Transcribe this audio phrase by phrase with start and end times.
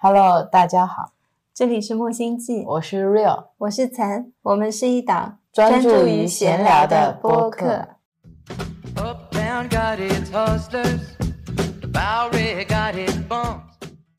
[0.00, 1.10] Hello，大家好，
[1.52, 7.84] 这里是木星记，我是 Real，我是岑，我们是一档专注于闲聊的播客。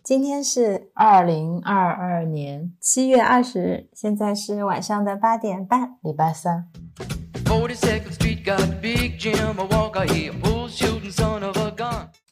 [0.03, 6.67] 今天是二零二二年七月二十日，现在是晚上的八点半，礼拜三。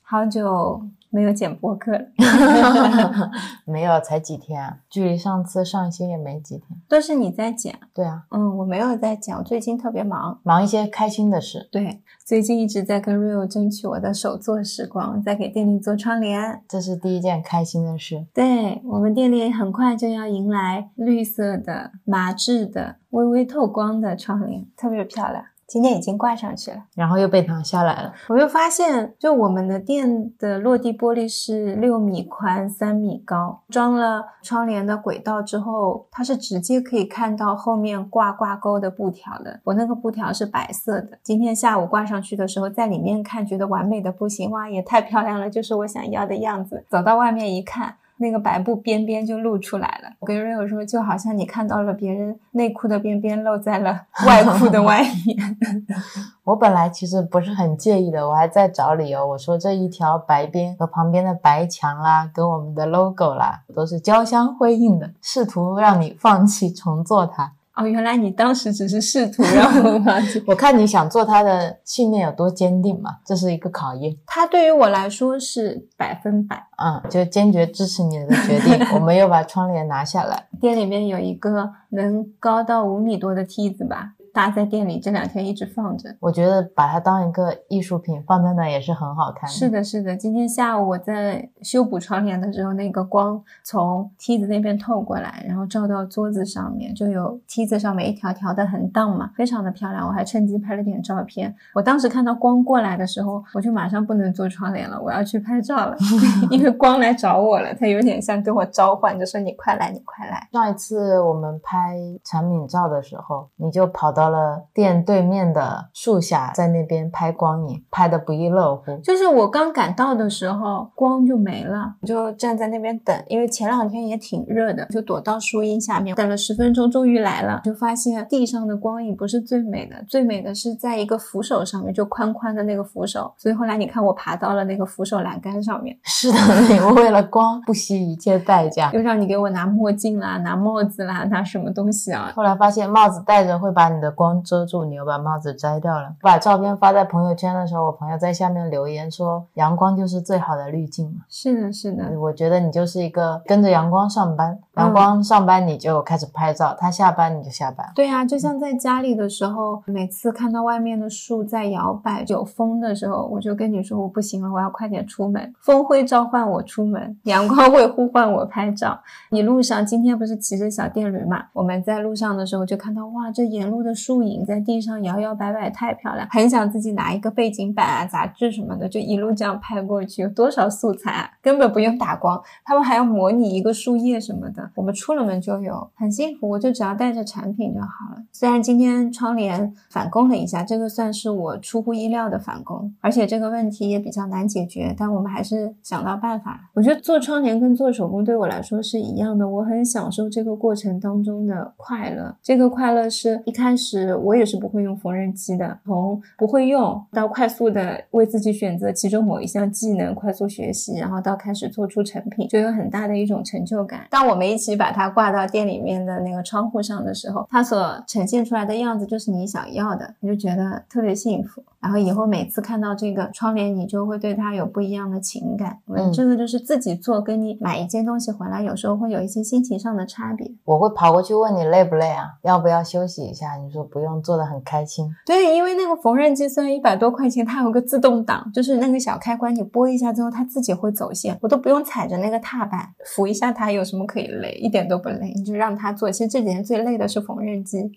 [0.04, 0.89] 好久。
[1.09, 2.05] 没有剪播客了，
[3.65, 4.77] 没有，才几天啊？
[4.89, 6.79] 距离上次上新也没几天。
[6.88, 7.77] 都是你在剪？
[7.93, 11.67] 对啊，嗯，我没有在剪，我最近特别忙，忙一些开心的事。
[11.71, 18.26] 对，最近一直在跟 Rio 争取我的手作时光，在给店里做窗帘，这是第一件开心的事。
[18.34, 25.43] 对我们店里很快就要迎来绿色的、麻质的、微微透光的窗帘，特别漂亮。
[25.67, 28.13] 今天已经挂上去了，然后又被拿下来了。
[28.30, 39.60] 我又发现，就我们的店的落地玻璃是六米宽、三米高，装了窗帘的轨道之后，它是直接可以看到后面挂挂钩的布条的。
[39.65, 46.85] 我那个布条是白色的，今天下午挂上去的时候，在里面看觉得完美的不行，哇，也太漂亮了，就是我想要的样子。
[46.90, 47.95] 走到外面一看。
[48.18, 50.10] 那个白布边边就露出来了。
[50.20, 55.57] 我跟 Rio 说，就好像你看到了别人内裤的边边露在了 外裤的外面。
[56.43, 59.27] 我本来其实不是很介意的，我还在找理由。
[59.27, 67.53] 我说这一条白边和旁边的白墙啦，跟我们的 logo 啦，都是交相辉映的，试图让你放弃重做它。
[67.78, 70.44] 哦，原来你当时只是试图让我放弃。
[70.47, 74.16] 我看你想做他的信念有多坚定嘛，这是一个考验。
[74.25, 78.79] 他对于我来说是百分百，嗯，就坚决支持你的决定。
[78.95, 84.13] 我们又把窗帘拿下来，店里面有一个能高到五米多的梯子吧。
[84.38, 89.50] 搭在店里这两天一直放着，我觉得把它当一个艺术品放在那也是很好看。
[89.50, 90.16] 是的，是的。
[90.16, 100.06] 今天下午我在修补窗帘的时候，那个光从梯子那边透过来，然后照到桌子上面，就有梯子上面一条条的横荡嘛，非常的漂亮。
[100.07, 101.56] 我还趁机拍了点照片。
[101.73, 105.97] 我当时看到光过来的时候，我就马上不能做窗帘了，我要去拍照了，
[106.51, 110.47] 因为光来找我了，它有点像跟我召唤，就说你快来，你快来。
[110.51, 114.26] 上一次我们拍产品照的时候，你就跑到。
[114.27, 118.97] 到了店对面的树下，在那边拍光影，拍的不亦乐乎。
[119.01, 123.16] 就是我刚赶到的时候，光就没了，就站在那边等。
[123.27, 127.61] 因为前两天也挺热的，就躲到树荫下面等了十分钟，终于来了。
[127.63, 133.33] 就发现地上的光影不是最美的，最美的是在一个扶手上面，就宽宽的那个扶手。
[133.37, 135.97] 所以后来你看，我爬到了那个扶手栏杆上面。
[136.03, 136.37] 是的，
[136.67, 142.33] 你为了光不惜一切代价， 又让你给我拿墨镜啦，拿帽子啦，拿什么东西啊？
[142.35, 144.13] 后来发现帽子戴着会把你的。
[144.17, 146.16] 光遮住你，又把帽子摘掉了。
[146.22, 152.19] 把照片发在朋友圈的时候，我朋友在下面留言说：“阳光就是最好的滤镜嘛。”是的，是的。
[152.19, 157.88] 我觉得你就是一个跟着阳光上班，阳光上班你就开始拍照，他下班你就下班。
[157.94, 165.53] 对啊，就像在家里的时候，每次看到外面的树在摇摆，有风的时候，我就跟你说我不行了，我要快点出门。
[165.61, 168.99] 风会召唤我出门，阳光会呼唤我拍照。
[169.29, 171.44] 你路上今天不是骑着小电驴嘛？
[171.53, 174.28] 我们在路上的时候就看到哇，这沿路的树。
[174.28, 180.22] 影在地上摇摇摆摆，太漂亮，很想自己拿一个背景板啊、杂志什么的，就一路这样拍过去。
[180.22, 181.30] 有多少素材啊？
[181.41, 184.69] 根本不用打光，他们还要模拟一个树叶什么的。
[184.75, 186.50] 我们出了门就有，很幸福。
[186.50, 188.24] 我就只要带着产品就好了。
[188.34, 196.69] 虽然今天窗帘返工了一下，这个算是我出乎意料的返工，而且这个问题也比较难解决，但我们还是想到办法。
[196.74, 202.35] 我觉得做窗帘跟做手工对我来说是一样的，我很享受这个过程当中的快乐。
[202.44, 203.86] 这个快乐是一开始。
[203.87, 214.01] 是我也是不会用缝纫机的，从不会用到快速的为自己选择其中某一项技能，快速学习，然后到开始做出成品，就有很大的一种成就感。
[214.09, 221.63] 当我们一起把它挂到店里面的那个窗户上的时候，它所呈现出来的样子就是你想要的，你就觉得特别幸福。
[221.79, 225.77] 然后以后每次看到这个窗帘，你就会对它有不一样的情感。
[225.85, 230.51] 嗯，这个就是自己做，跟你买一件东西回来，有时候会有一些心情上的差别。
[230.66, 232.25] 我会跑过去问你累不累啊？
[232.41, 233.55] 要不要休息一下？
[233.55, 235.09] 你说不用，做的很开心。
[235.26, 244.52] 对，因为那个缝纫机虽然一百多块钱，它有个自动挡，就是那个小开关，你拨一下之后，它自己会走线，我都不用踩着那个踏板扶一下它，有什么可以累？
[244.53, 246.12] 一点都不累，你就让它做。
[246.12, 247.91] 其实这几天最累的是缝纫机。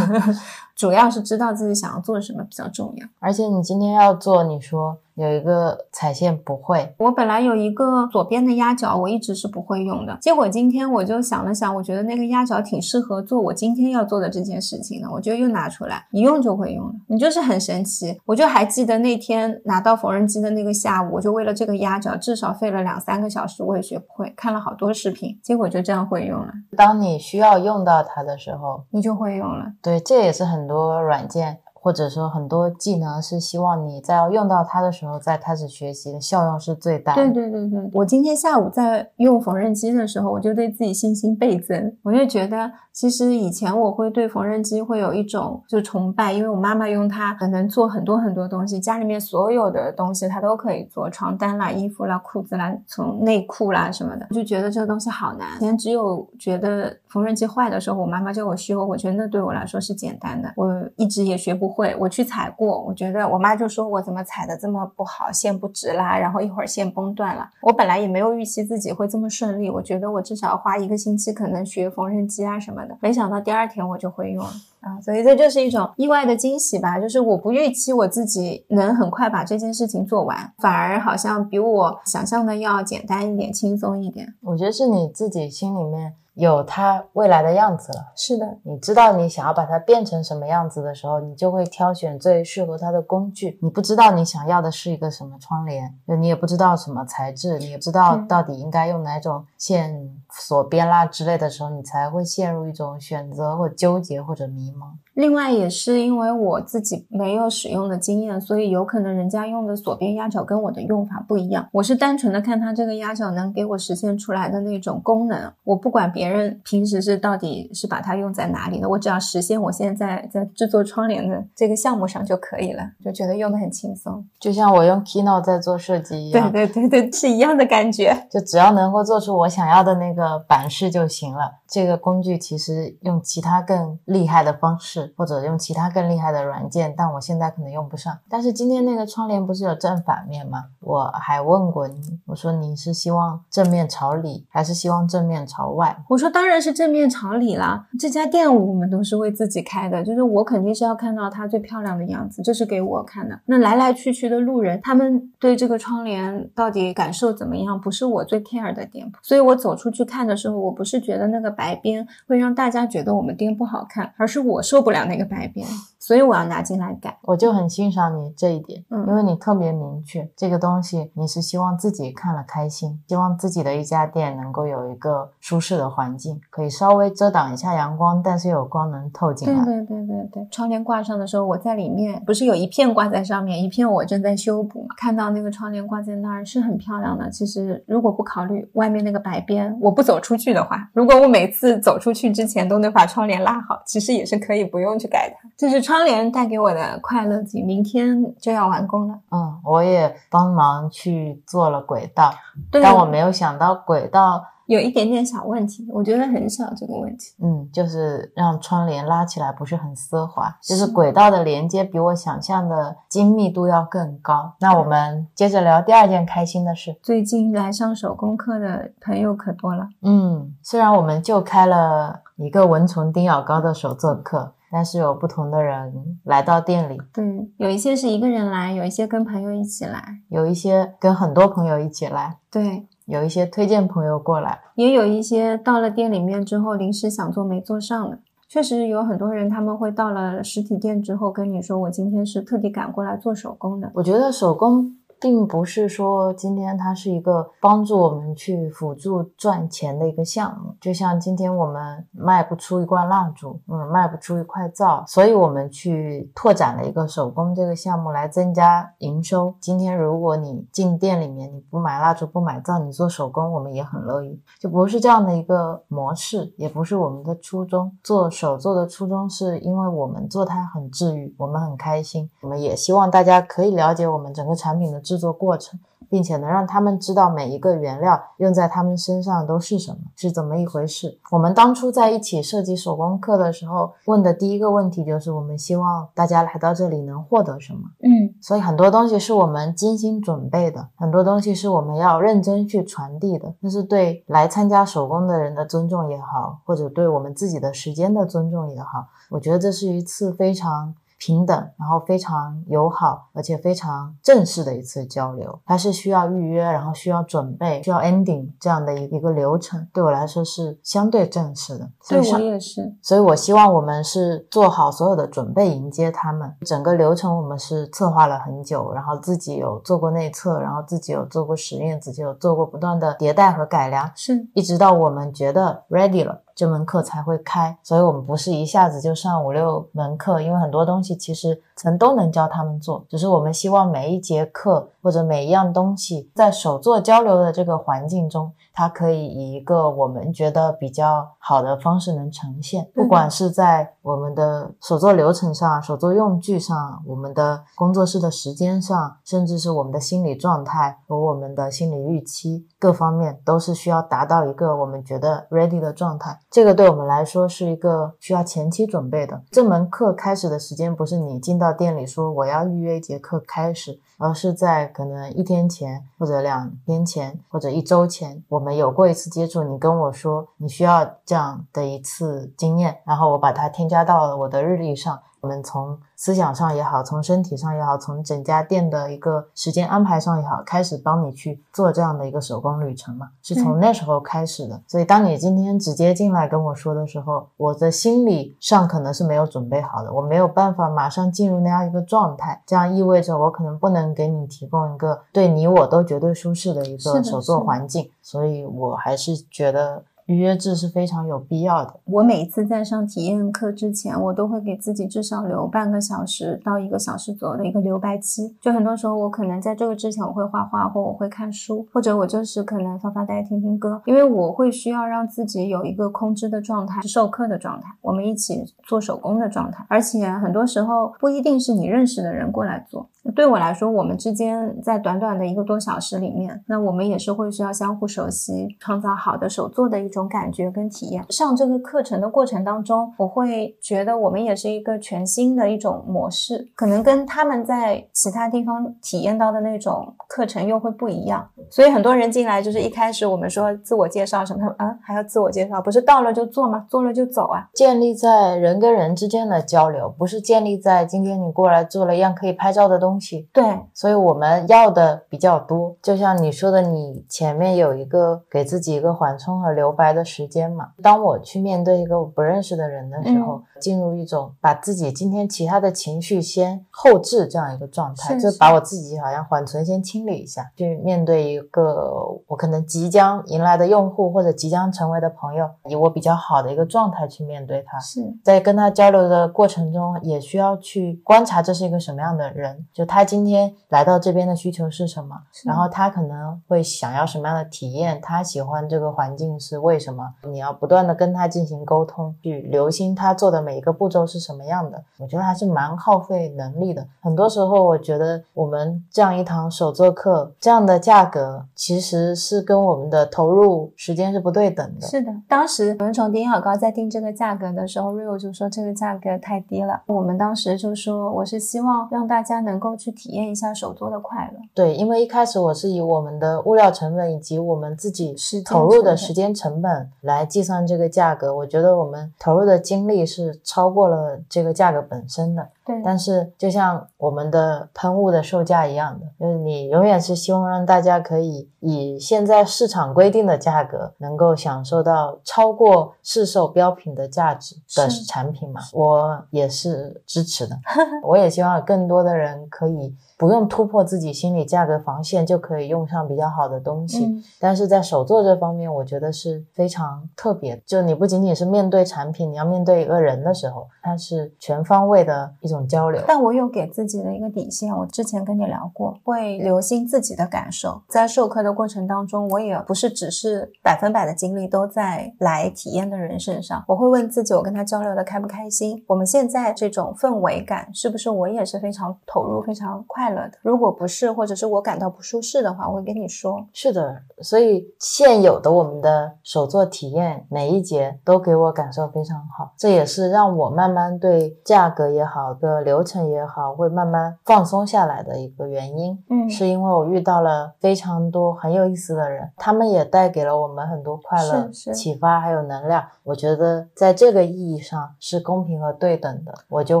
[0.76, 6.94] 主要是知道自己想要做什么比较重要，而且你今天要做，你说有一个彩线不会。
[6.98, 10.16] 我本来有一个左边的压脚，我一直是不会用的。
[10.20, 16.92] 结果今天我就想了想，我觉得那个压脚挺适合做我今天要做的这件事情的，我就又拿出来一用就会用了。
[17.08, 26.52] 你就是很神奇，我就还记得那天拿到缝纫机的那个下午，我就为了这个压脚，至少费了两三个小时，我也学不会，看了好多视频，结果就这样会用了。
[26.76, 29.64] 当你需要用到它的时候，你就会用了。
[29.82, 31.58] 对，这也是很多软件。
[31.86, 37.14] 或者说很多技能是希望你在要用到它的时候再开始学习的效用是最大。
[37.14, 41.96] 对对对对，我今天下午在用缝纫机的时候，我就对自己信心倍增。
[42.02, 55.56] 我就觉得，其实以前我会对缝纫机会有一种就崇拜，因为我妈妈用它可能做很多很多东西，家里面所有的东西它都可以做，床单啦、衣服啦、裤子啦、从内裤啦什么的，我就觉得这个东西好难。
[55.58, 60.66] 以前只有觉得缝纫机坏的时候，我妈妈叫我修，我觉得那对我来说是简单的，我
[60.96, 61.75] 一直也学不。
[61.76, 67.46] 会，我去踩过，我觉得我妈就说我怎么踩的这么不好，线不直啦，然后一会儿线崩断了。
[67.60, 74.50] 我本来也没有预期自己会这么顺利，我觉得我至少花一个星期可能学缝纫机啊什么的，没想到第二天我就会用了
[74.80, 76.98] 啊，所以这就是一种意外的惊喜吧。
[76.98, 84.34] 就是我不预期我自己能很快把这件事情做完，反而好像比我想象的要简单一点，轻松一点。
[84.42, 86.14] 我觉得是你自己心里面。
[86.36, 93.58] 有它未来的样子了，是的，你知道你想要把它变成什么样子的时候，你就会挑选最适合它的工具。
[93.62, 104.92] 你不知道你想要的是一个什么窗帘，你也不知道什么材质，你也不知道到底应该用哪种线锁边啦之类的时候，你才会陷入一种选择或纠结或者迷茫。
[105.16, 111.66] 另外也是因为我自己没有使用的经验，所以有可能人家用的锁边压脚跟我的用法不一样。
[111.72, 126.52] 我是单纯的看它这个压脚能给我实现出来的那种功能，我不管别人平时是到底是把它用在哪里的，我只要实现我现在在制作窗帘的这个项目上就可以了，就觉得用的很轻松，就像我用 Keynote 在做设计一样。
[126.52, 131.52] 对对对对，是一样的感觉，就只要能够做出我想要的那个版式就行了。
[131.66, 138.16] 这个工具其实用其他更厉害的方式，或者用其他更厉害的软件，但我现在可能用不上。
[138.28, 140.64] 但是今天那个窗帘不是有正反面吗？
[140.80, 145.96] 我还问过你，我说你是希望正面朝里，还是希望正面朝外？
[146.08, 147.86] 我说当然是正面朝里啦。
[147.98, 153.36] 这家店我们都是为自己开的，就是我肯定是要看到它最漂亮的样子，这是给我看的。
[153.46, 159.18] 那来来去去的路人，他们对这个窗帘到底感受怎么样，不是我最 care 的店铺。
[159.22, 161.56] 所以我走出去看的时候，我不是觉得那个。
[161.56, 165.68] 白边会让大家觉得我们店不好看，而是我受不了讲那个白边，
[166.06, 167.18] 所以我要拿进来改。
[167.22, 179.64] 我就很欣赏你这一点，嗯，因为你特别明确这个东西，你是希望自己看了开心，希望自己的一家店能够有一个舒适的环境，可以稍微遮挡一下阳光，但是有光能透进来。
[179.64, 187.30] 对对对对对，窗帘挂上的时候，我在里面不是有一片挂在上面，一片我正在修补嘛，看到那个窗帘挂在那儿是很漂亮的。
[187.30, 195.36] 其实如果不考虑外面那个白边，我不走出去的话，如果我每每次走出去之前都能把窗帘拉好，其实也是可以不用去改的。
[195.56, 199.14] 这是窗帘带给我的快乐景，明天就要完工了。
[199.30, 202.32] 嗯，我也帮忙去做了轨道，
[202.70, 204.44] 但我没有想到轨道。
[204.66, 207.36] 有一点点小问题，我觉得很小这个问题。
[207.40, 214.54] 嗯，就是让窗帘拉起来不是很丝滑，就是轨道的连接比我想象的精密度要更高。
[214.58, 216.98] 那我们接着聊第二件开心的事。
[217.00, 219.86] 最近来上手工课的朋友可多了。
[220.02, 225.90] 嗯，虽然我们就开了一个蚊虫叮咬膏的手作课，但是有不同的人
[226.24, 227.00] 来到店里。
[227.14, 227.24] 对，
[227.56, 232.36] 有一些是一个人来，有一些跟朋友一起来，有一些跟很多朋友一起来。
[232.50, 232.86] 对。
[233.06, 238.18] 有一些推荐朋友过来，也有一些到了店里面之后临时想做没做上的。
[238.48, 243.92] 确实有很多人他们会到了实体店之后跟你说，我今天是特地赶过来做手工的。
[243.94, 244.95] 我觉得手工。
[245.18, 259.54] 并不是说今天它是一个帮助我们去辅助赚钱的一个项目，就像今天我们卖不出一罐蜡烛，嗯，卖不出一块皂，所以我们去拓展了一个手工这个项目来增加营收。
[259.58, 267.90] 今天如果你进店里面你不买蜡烛不买皂，你做手工，我们也很乐意，就不是这样的一个模式，也不是我们的初衷。
[268.02, 275.00] 做手做的初衷是因为我们做它很治愈，我们很开心，我们也希望大家可以了解我们整个产品的。
[275.06, 275.78] 制作过程，
[276.10, 281.16] 并且能让他们知道每一个原料用在他们身上都是什么，是怎么一回事。
[281.30, 287.80] 我们当初在一起设计手工课的时候，问的第一个问题就是：我们希望大家来到这里能获得什么？
[288.02, 293.54] 嗯，所以很多东西是我们精心准备的，很多东西是我们要认真去传递的。
[293.60, 299.06] 那是对来参加手工的人的尊重也好，或者对我们自己的时间的尊重也好。
[299.30, 300.94] 我觉得这是一次非常。
[301.18, 305.58] 平等，然后非常友好，而且非常正式的一次交流。
[305.64, 309.86] 它是需要预约，然后需要准备，需要 ending 这样的一一个流程。
[309.92, 311.90] 对我来说是相对正式的。
[312.08, 312.94] 对我也是。
[313.02, 316.54] 所以我希望我们是做好所有的准备迎接他们。
[316.66, 326.42] 整个流程我们是策划了很久，然后自己有做过内测，然后自己有做过实验，自己有做过不断的迭代和改良，是一直到我们觉得 ready 了。
[326.56, 356.38] 这门课才会开，所以我们不是一下子就上五六门课，因为很多东西其实曾都能教他们做，只是我们希望每一节课或者每一样东西在手作交流的这个环境中，它可以以一个我们觉得比较好的方式能呈现，不管是在我们的手作流程上、手作用具上、我们的工作室的时间上，甚至是我们的心理状态和我们的心理预期各方面，都是需要达到一个我们觉得 ready 的状态。
[356.50, 359.42] 这个对我们来说是一个需要前期准备的。
[359.50, 369.64] 这门课开始的时间不是你进到到店里说我要预约一节课开始，而是在可能一天前或者两天前或者一周前，我们有过一次接触。
[369.64, 375.20] 你跟我说你需要这样的一次经验，然后我把它添加到了我的日历上。
[375.46, 384.82] 我们从思想上也好，从身体上也好，从整家店的一个时间安排上也好，开始帮你去做这样的一个手工旅程嘛，是从那时候开始的。
[384.88, 392.60] 所以，当你今天直接进来跟我说的时候，我的心理上可能是没有准备好的，我没有办法马上进入那样一个状态。
[392.66, 398.10] 这样意味着我可能不能给你提供一个对你我都绝对舒适的一个手作环境。
[398.20, 400.02] 所以我还是觉得。
[400.26, 402.00] 预约制是非常有必要的。
[402.04, 408.56] 我每次在上体验课之前，我都会给自己至少留半个小时到一个小时左右的一个留白期。
[408.60, 419.86] 就很多时候，我可能在这个之前，我会画画，或我会看书，或者我就是可能发发呆、听听歌，因为我会需要让自己有一个空知的状态，授课的状态，我们一起做手工的状态。
[419.88, 423.08] 而且很多时候不一定是你认识的人过来做。
[423.34, 431.24] 对我来说，我们之间在短短的一个多小时里面，那我们也是会需要相互熟悉，创造好的手作的一种感觉跟体验。
[431.30, 441.46] 上这个课程的过程当中，我会觉得我们也是一个全新的一种模式，可能跟他们在其他地方体验到的那种课程又会不一样。
[441.70, 446.86] 所以很多人进来就是一开始我们说自我介绍什么，啊还要自我介绍，不是到了就做吗？
[446.88, 447.68] 做了就走啊？
[447.74, 453.15] 建立在人跟人之间的交流，不是建立在今天你过来做了一样可以拍照的东西。
[453.52, 455.96] 对，所以我们要的比较多。
[456.02, 460.88] 就像你说的，你前面有一个给自己一个缓冲和留白的时间嘛。
[461.02, 472.10] 当我去面对一个我不认识的人的时候，进入一种把自己今天其他的情绪先后置这样一个状态，就把我自己好像缓存先清理一下，去面对一个
[472.46, 477.98] 我可能即将迎来的用户或者即将成为的朋友，以我比较好的一个状态去面对他。
[477.98, 490.34] 是在跟他交流的过程中，也需要去观察这是一个什么样的人，就他今天来到这边的需求是什么，然后他可能会想要什么样的体验，他喜欢这个环境是为什么？
[490.44, 493.65] 你要不断的跟他进行沟通，去留心他做的。
[493.66, 495.02] 每一个步骤是什么样的？
[495.18, 497.04] 我觉得还是蛮耗费能力的。
[497.20, 505.04] 很多时候，我觉得我们这样一堂手作课，这样的价格其实是跟我们的投入时间是不对等的。
[505.08, 510.00] 是的，当时蚊虫丁小高在定这个价格的时候，Rio 就说这个价格太低了。
[510.06, 514.60] 我们当时就说，我是希望让大家能够去体验一下手作的快乐。
[514.72, 521.52] 对，因为一开始我是以我们的物料成本以及我们自己投入的时间成本来计算这个价格。
[521.52, 523.55] 我觉得我们投入的精力是。
[523.64, 526.00] 超过了这个价格本身的，对。
[526.04, 538.80] 但是就像我们的喷雾的售价一样的，就是你永远是希望让大家可以以现在市场规定的价格，能够享受到超过市售标品的价值的产品嘛？
[538.92, 540.76] 我也是支持的，
[541.22, 543.14] 我也希望更多的人可以。
[543.38, 550.80] 不用突破自己心理价格防线就可以用上比较好的东西，但是在手作这方面，我觉得是非常特别。
[550.86, 556.22] 就你不仅仅是面对产品，你要面对一个人的时候，它是全方位的一种交流。
[556.26, 561.02] 但我有给自己的一个底线，我之前跟你聊过，会留心自己的感受。
[561.08, 569.04] 在授课的过程当中，我也不是只是百分百的精力都在来体验的人身上，我会问自己，我跟他交流的开不开心？
[569.06, 572.62] 我们现在这种氛围感是不是我也是非常投入？
[572.62, 573.52] 非常快乐的。
[573.62, 576.66] 如果不是，或者是我感到不舒适的话，我会跟你说。
[576.72, 589.18] 是的，所以现有的我们的手作体验每一节都给我感受非常好，这也是让我慢慢对价格也好的流程也好会慢慢放松下来的一个原因。
[589.30, 596.04] 嗯，是因为我遇到了非常多很有意思的人，他们也带给了我们很多快乐、是是启发还有能量。
[596.22, 600.00] 我觉得在这个意义上是公平和对等的，我就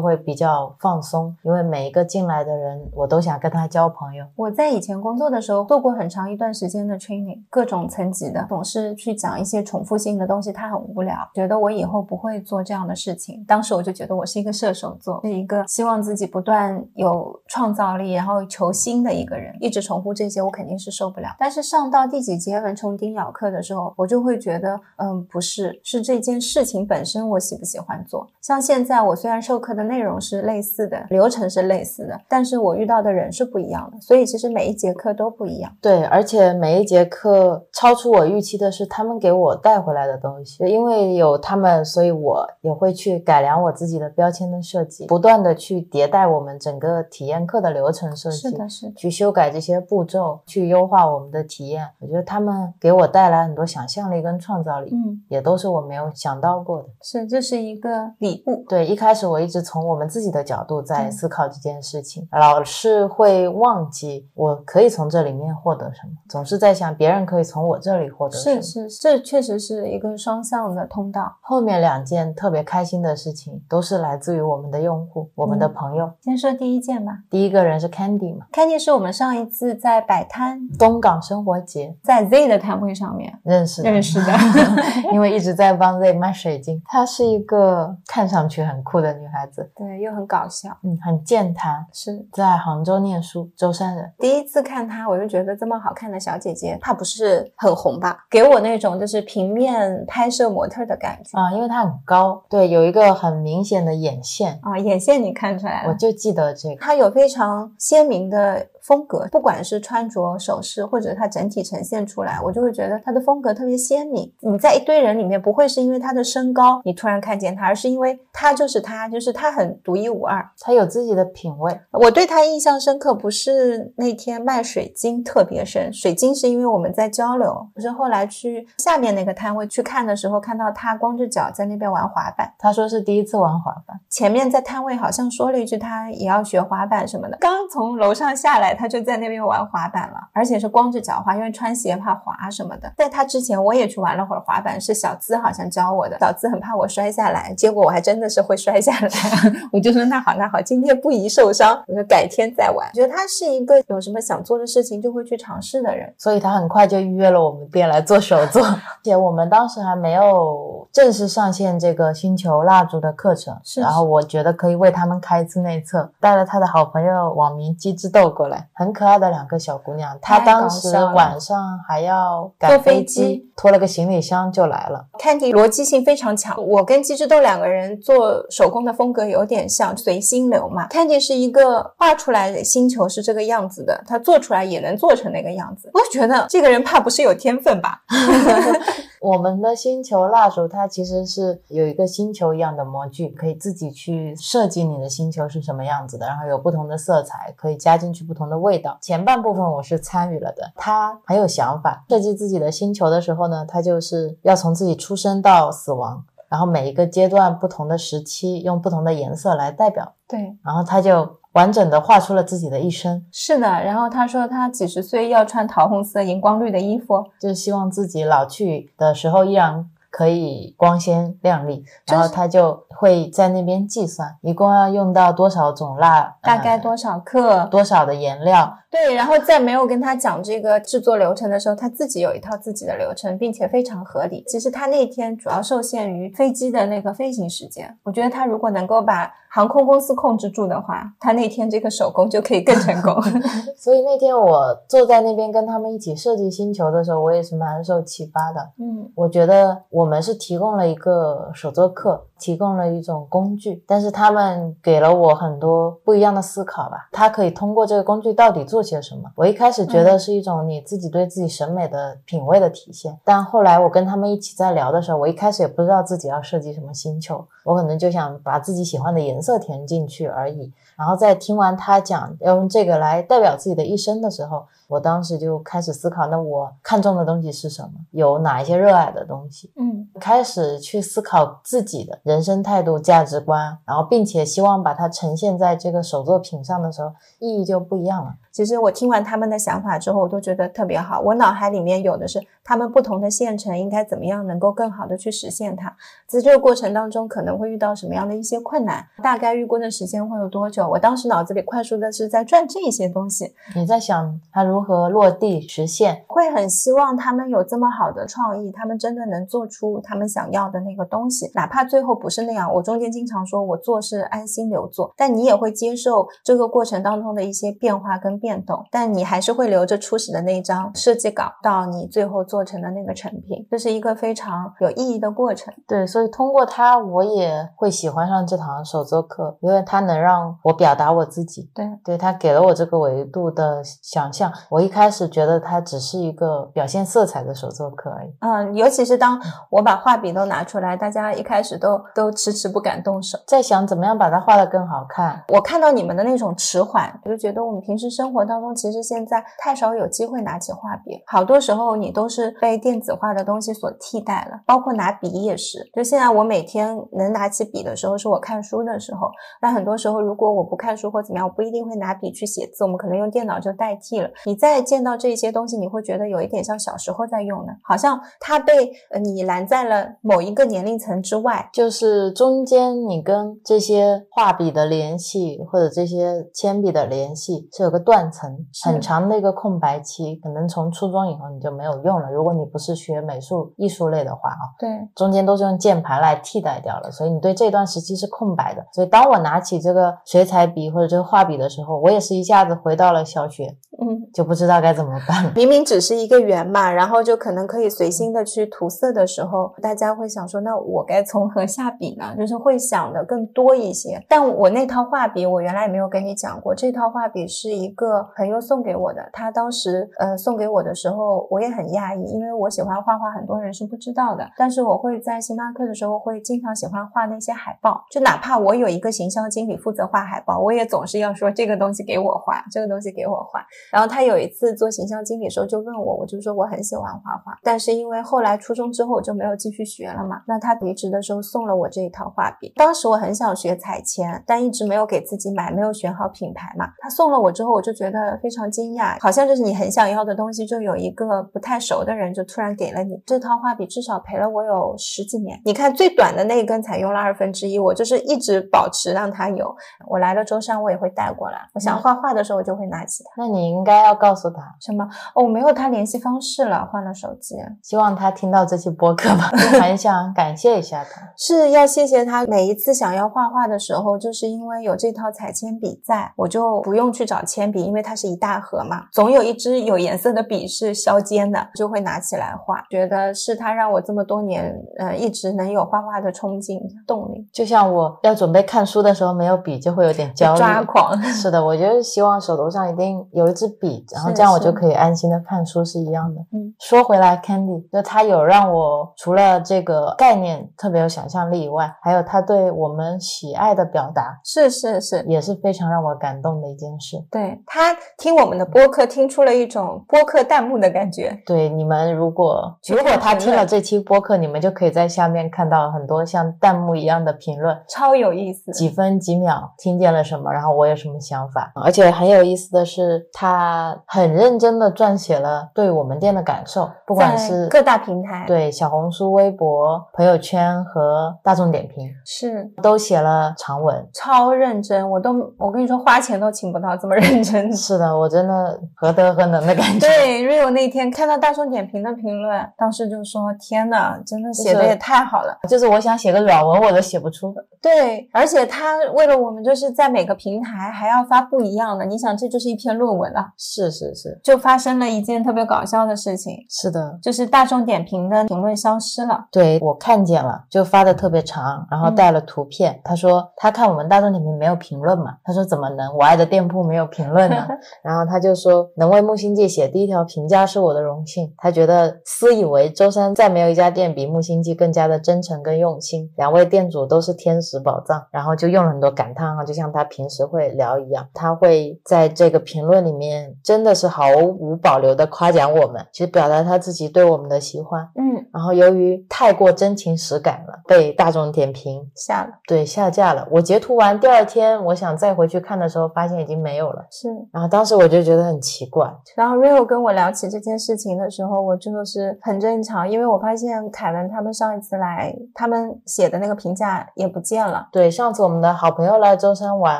[0.00, 4.26] 会比较放松，因为每一个进来的人，我都都想跟他交朋友。
[4.36, 11.16] 我在以前工作的时候做过很长一段时间的 training，各种层级的，总是去讲一些重复性的东西，他很无聊。
[11.34, 13.42] 觉得我以后不会做这样的事情。
[13.48, 19.56] 当时我就觉得我是一个射手座，是一个希望自己不断有创造力，然后求新的一个人。
[19.60, 21.34] 一直重复这些，我肯定是受不了。
[21.38, 28.28] 但是上到第几节蚊虫叮咬课的时候，我就会觉得，嗯，不是，是这件事情本身我喜不喜欢做。
[28.42, 35.72] 像现在我虽然授课的内容是类似的，流程是类似的，但是我遇到的人是不一样的，所以其实每一节课都不一样。
[35.80, 48.92] 对，而且每一节课超出我预期的是他们给我带回来的东西，因为有他们，所以我也会去改良我自己的标签的设计，不断的去迭代我们整个体验课的流程设计，是的，是的。
[48.96, 51.86] 去修改这些步骤，去优化我们的体验。
[51.98, 56.88] 我觉得他们给我带来很多想象力跟创造力，嗯，也都是我没有想到过的。
[57.02, 58.64] 是，这是一个礼物。
[58.68, 62.62] 对，一开始我一直从我们自己的角度在嗯思考这件事情，老
[62.96, 68.62] 是会忘记我可以从这里面获得什么，总是在想别人可以从我这里获得什么。
[68.62, 71.36] 是是，这确实是一个双向的通道。
[71.40, 76.10] 后面两件特别开心的事情都是来自于我们的用户、我们的嗯朋友。
[76.20, 84.32] 先说第一件吧第一个人是 Candy 嘛，，Candy 是我们上一次在摆摊，东港生活节在 Z 的摊位上面认识的认识的。
[85.12, 86.82] 因为一直在帮 Z 卖水晶。
[86.86, 90.76] 她是一个看上去很酷的女孩子，对，又很搞笑。
[90.82, 94.12] 嗯，很健谈，是在杭州念书，舟山人。
[94.20, 98.24] 第一次看她，我就觉得这么好看的小姐姐，她不是很红吧？
[98.30, 105.88] 给我那种就是平面拍摄模特的感觉啊，因为她很高，对，有一个很明显的眼线，啊，眼线你看出来了。
[105.88, 106.76] 我就记得这个。
[106.76, 114.32] 她有非常鲜明的风格，不管是穿着、首饰，或者它整体呈现出来，我就会觉得它的风格特别鲜明。
[114.38, 120.48] 你在一堆人里面，不会是因为他的身高你突然看见他，而是因为他就是他，就是他很独一无二。
[120.60, 132.52] 他有自己的品味，我对他印象深刻，不是那天卖水晶特别深，水晶是因为我们在交流，不是后来去下面那个摊位去看的时候，看到他光着脚在那边玩滑板。
[132.56, 142.92] 他说是第一次玩滑板，前面在摊位好像说了一句他也要学滑板什么的，刚从楼上下来，她就在那边玩滑板了，而且是光着脚滑，因为穿鞋怕滑什么的。
[142.96, 149.08] 在他之前，我也去玩了会儿滑板，是小资好像教我的，小资很怕我摔下来，结果我还真的是会摔下来，
[149.72, 152.88] 我就说那好那好，今天不宜受伤，我说改天再玩。
[152.88, 156.12] 我觉得他是一个有什么想做的事情就会去尝试的人。
[156.18, 158.62] 所以他很快就预约了我们店来做手作。
[158.66, 170.16] 而且我们当时还没有正式上线这个星球蜡烛的课程，是然后我觉得可以为他们开一次内测，带了他的好朋友网名机智豆过来，很可爱的两个小姑娘。
[170.20, 175.06] 她当时晚上还要坐赶飞飞机拖了个行李箱就来了。
[175.18, 180.88] Candy 逻辑性非常强，我跟鸡之豆两个人做手工的风格有点像，随心流嘛。
[180.88, 185.90] Candy 是一个画出来的星球是这个样子的，他做出来也能做成那个样子。
[185.94, 188.02] 我觉得这个人怕不是有天分吧？
[189.20, 198.98] 我们的星球蜡烛，它其实是有一个星球一样的模具，可以自己去设计你的星球是什么样子的，然后有不同的色彩，可以加进去不同的味道。
[199.00, 202.04] 前半部分我是参与了的，他很有想法。
[202.08, 213.66] 设计自己的星球的时候呢，他就是要从自己出生到死亡，然后每一个阶段不同的时期，用不同的颜色来代表，对，然后他就完整的画出了自己的一生，是的。
[213.66, 227.64] 然后他说他几十岁要穿桃红色荧光绿的衣服，就是希望自己老去的时候依然可以光鲜亮丽，然后他就会在那边计算一共要用到多少种蜡，呃大概多少克？
[227.70, 234.44] 多少的颜料，对，然后在没有跟他讲这个制作流程的时候，他自己有一套自己的流程，并且非常合理。
[234.46, 243.14] 其实他那天主要受限于飞机的那个飞行时间，我觉得他如果能够把航空公司控制住的话，他那天这个手工就可以更成功。
[243.74, 248.60] 所以那天我坐在那边跟他们一起设计星球的时候，我也是蛮受启发的。
[248.78, 257.08] 嗯，我觉得我们是提供了一个手作课，提供了了一种工具，但是他们给了我很多不一样的思考吧。
[257.10, 259.22] 他可以通过这个工具到底做些什么？
[259.36, 270.72] 我一开始觉得是一种你自己对自己审美的品味的体现，但后来我跟他们一起在聊的时候，我一开始也不知道自己要设计什么星球，我可能就想把自己喜欢的颜色色填进去而已。
[270.96, 277.90] 然后在听完他讲要用这个来代表自己的一生的时候，我当时就开始思考，那我看中的东西是什么？
[278.12, 279.72] 有哪一些热爱的东西？
[279.76, 288.34] 嗯，开始去思考自己的人生态度、价值观，然后并且希望把它呈现在这个手作品上的时候，意义就不一样了。
[288.52, 291.20] 其实我听完他们的想法之后，我都觉得特别好。
[291.20, 295.94] 我脑海里面有的是他们不同的县城应该怎么样能够更好的去实现它，
[296.26, 300.88] 在这个过程当中可能会遇到什么样的一些困难，大概预估的时间会有多久？
[300.88, 303.52] 我当时脑子里快速的是在转这些东西。
[303.74, 306.22] 你在想它如何落地实现？
[306.28, 312.70] 会很希望他们有这么好的创意，他们真的能做出他们想要的那个东西，哪怕最后不是那样。
[312.70, 325.72] 我中间经常说我做是安心留做，但你也会接受这个过程当中的一些变化跟变动，但你还是会留着初始的那一张设计稿，到你最后做成的那个成品，这是一个非常有意义的过程。
[325.88, 331.70] 对，所以通过它，我也会喜欢上这堂手作课，因为它能让我表达我自己。
[331.74, 334.52] 对，对，它给了我这个维度的想象。
[334.68, 338.34] 我一开始觉得它只是一个表现色彩的手作课而已。
[338.40, 345.44] 嗯，尤其是当我把画笔都拿出来，大家一开始都都迟迟不敢动手，在想怎么样把它画得更好看。
[345.48, 355.78] 我看到你们的那种迟缓，我就觉得我们平时生活当中其实现在太少有机会拿起画笔，好多时候你都是被电子化的东西所替代了，包括拿笔也是。
[355.94, 359.30] 就现在我每天能拿起笔的时候，是我看书的时候。
[359.62, 364.28] 那很多时候，如果我不看书或怎么样，我不一定会拿笔去写字，我们可能用电脑就代替了。
[364.44, 371.68] 你再见到这些东西，你会觉得有一点像小时候在用的，好像它被呃你拦在了某一个年龄层之外。
[371.72, 382.30] 就是中间你跟这些画笔的联系，或者这些铅笔的联系是有个断层，很长的一个空白期，可能从初中以后你就没有用了。
[382.30, 388.84] 如果你不是学美术艺术类的话啊，对，中间都是用键盘来替代掉了，所以你对这段时期是空白的。
[388.92, 393.66] 所以当我拿起这个水彩笔或者这个画笔的时候，我也是一下子回到了小学，
[394.00, 395.52] 嗯，就不知道该怎么办。
[395.54, 402.34] 明明只是一个圆嘛，然后就可能可以随心的去涂色的时候，大家会想说，那我该从何下笔呢？
[402.38, 404.24] 就是会想的更多一些。
[404.28, 409.28] 但我那套画笔，我原来也没有跟你讲过，这套画笔是一个朋友送给我的。
[409.32, 414.48] 他当时呃送给我的时候，我也很讶异，因为我喜欢画画，很多人是不知道的。
[414.56, 423.64] 但是我会在星巴克的时候，会经常喜欢画那些海报，就哪怕我有一个形象经理负责画海报，我也总是要说这个东西给我画，这个东西给我画。
[423.90, 430.42] 然后他有一次做形象经理的时候就问我，我就说我很喜欢画画，但是因为后来初中之后我就没有继续学了嘛。
[430.46, 436.88] 那他离职的时候送了我这一套画笔，当时我很想学彩铅，但一直没有给自己买，没有选好品牌嘛。
[436.98, 445.60] 他送了我之后，我就觉得非常惊讶，好像就是你很想要的东西，就有一个不太熟的人就突然给了你这套画笔，至少陪了我有十几年。
[445.64, 449.74] 你看最短的那一根才用了二分之一，我就是一直保持让它有。
[450.08, 451.58] 我来了舟山，我也会带过来。
[451.74, 453.42] 我想画画的时候，我就会拿起它。
[453.42, 455.04] 那你应该要告诉他什么？
[455.34, 457.56] 哦，我没有他联系方式了，换了手机。
[457.82, 461.22] 希望他听到这期播客吧， 很想感谢一下他。
[461.36, 472.84] 是要谢谢他，每一次想要画画的时候，就是因为有这套彩铅笔在，我就不用去找铅笔，因为它是一大盒嘛，总有一支有颜色的笔是削尖的，就会拿起来画。
[472.90, 477.46] 觉得是他让我这么多年，呃，一直能有画画的冲劲动力。
[477.52, 481.20] 就像我要准备看书的时候，没有笔就会有点焦虑、抓狂。
[481.22, 486.40] 是的，我就是希望手头上一定有一支笔，然后这样我就可以安心的看书是一样的。
[486.52, 497.16] 嗯，说回来，Candy 就他有让我除了这个概念特别有想象力以外，还有他对我们喜爱的表达，是是是，也是非常让我感动的一件事。
[497.30, 501.38] 对他听我们的播客，听出了一种播客弹幕的感觉。
[501.46, 508.72] 对你们，如果如果他听了这期播客，你们就可以在下面看到很多像弹幕一样的评论，超有意思。
[508.72, 525.08] 几分几秒听见了什么，然后我有什么想法，而且很有意思的是，他很认真的撰写了对我们店的感受，不管是各大平台，对小红书、微博、朋友圈和大众点评，是都写了长文，超认真。
[525.08, 527.72] 我都我跟你说，花钱都请不到这么认真。
[527.72, 530.00] 是的，我真的何德何能的感觉。
[530.00, 531.76] 对，Rio 那天看到大众点。
[531.76, 537.54] 点评的评论，当时就说：“天呐，真的写的也太好了！”就是我想写个软文，我都写不出。
[537.82, 542.06] 对，而且他为了我们，就是在每个平台还要发不一样的。
[542.06, 543.48] 你想，这就是一篇论文了。
[543.58, 546.54] 是是是，就发生了一件特别搞笑的事情。
[546.68, 549.46] 是的，就是大众点评的评论消失了。
[549.50, 553.00] 对我看见了，就发的特别长，然后带了图片。
[553.04, 555.36] 他说他看我们大众点评没有评论嘛？
[555.44, 556.14] 他说怎么能？
[556.16, 557.66] 我爱的店铺没有评论呢？
[558.02, 561.52] 然后他就说能为木星记写第一条评价是我的荣幸。
[561.58, 568.24] 他觉得私以为舟山再没有一家店比木星记更加的真诚跟用心，两位店主都是天使宝藏。
[568.30, 571.26] 然后就用了很多感叹号，就像他平时会聊一样。
[571.32, 578.08] 他会在这个评论里面真的是毫无保留的夸奖我们，其实表达他自己对我们的喜欢。
[578.16, 583.46] 嗯，然后由于太过真情实感了，被大众点评下了，对下架了。
[583.50, 587.06] 我截图完第二天，我想再回去看的时候，发现已经没有了。
[587.10, 589.10] 是，然后当时我就觉得很奇怪。
[589.34, 597.88] 然后 Rio 跟我聊起这件事情的时候，我真的是很正常，因为我发现凯文他们上一次来，他们写的那个评价也不见了。
[597.92, 599.98] 对，上次我们的好朋友来舟山玩，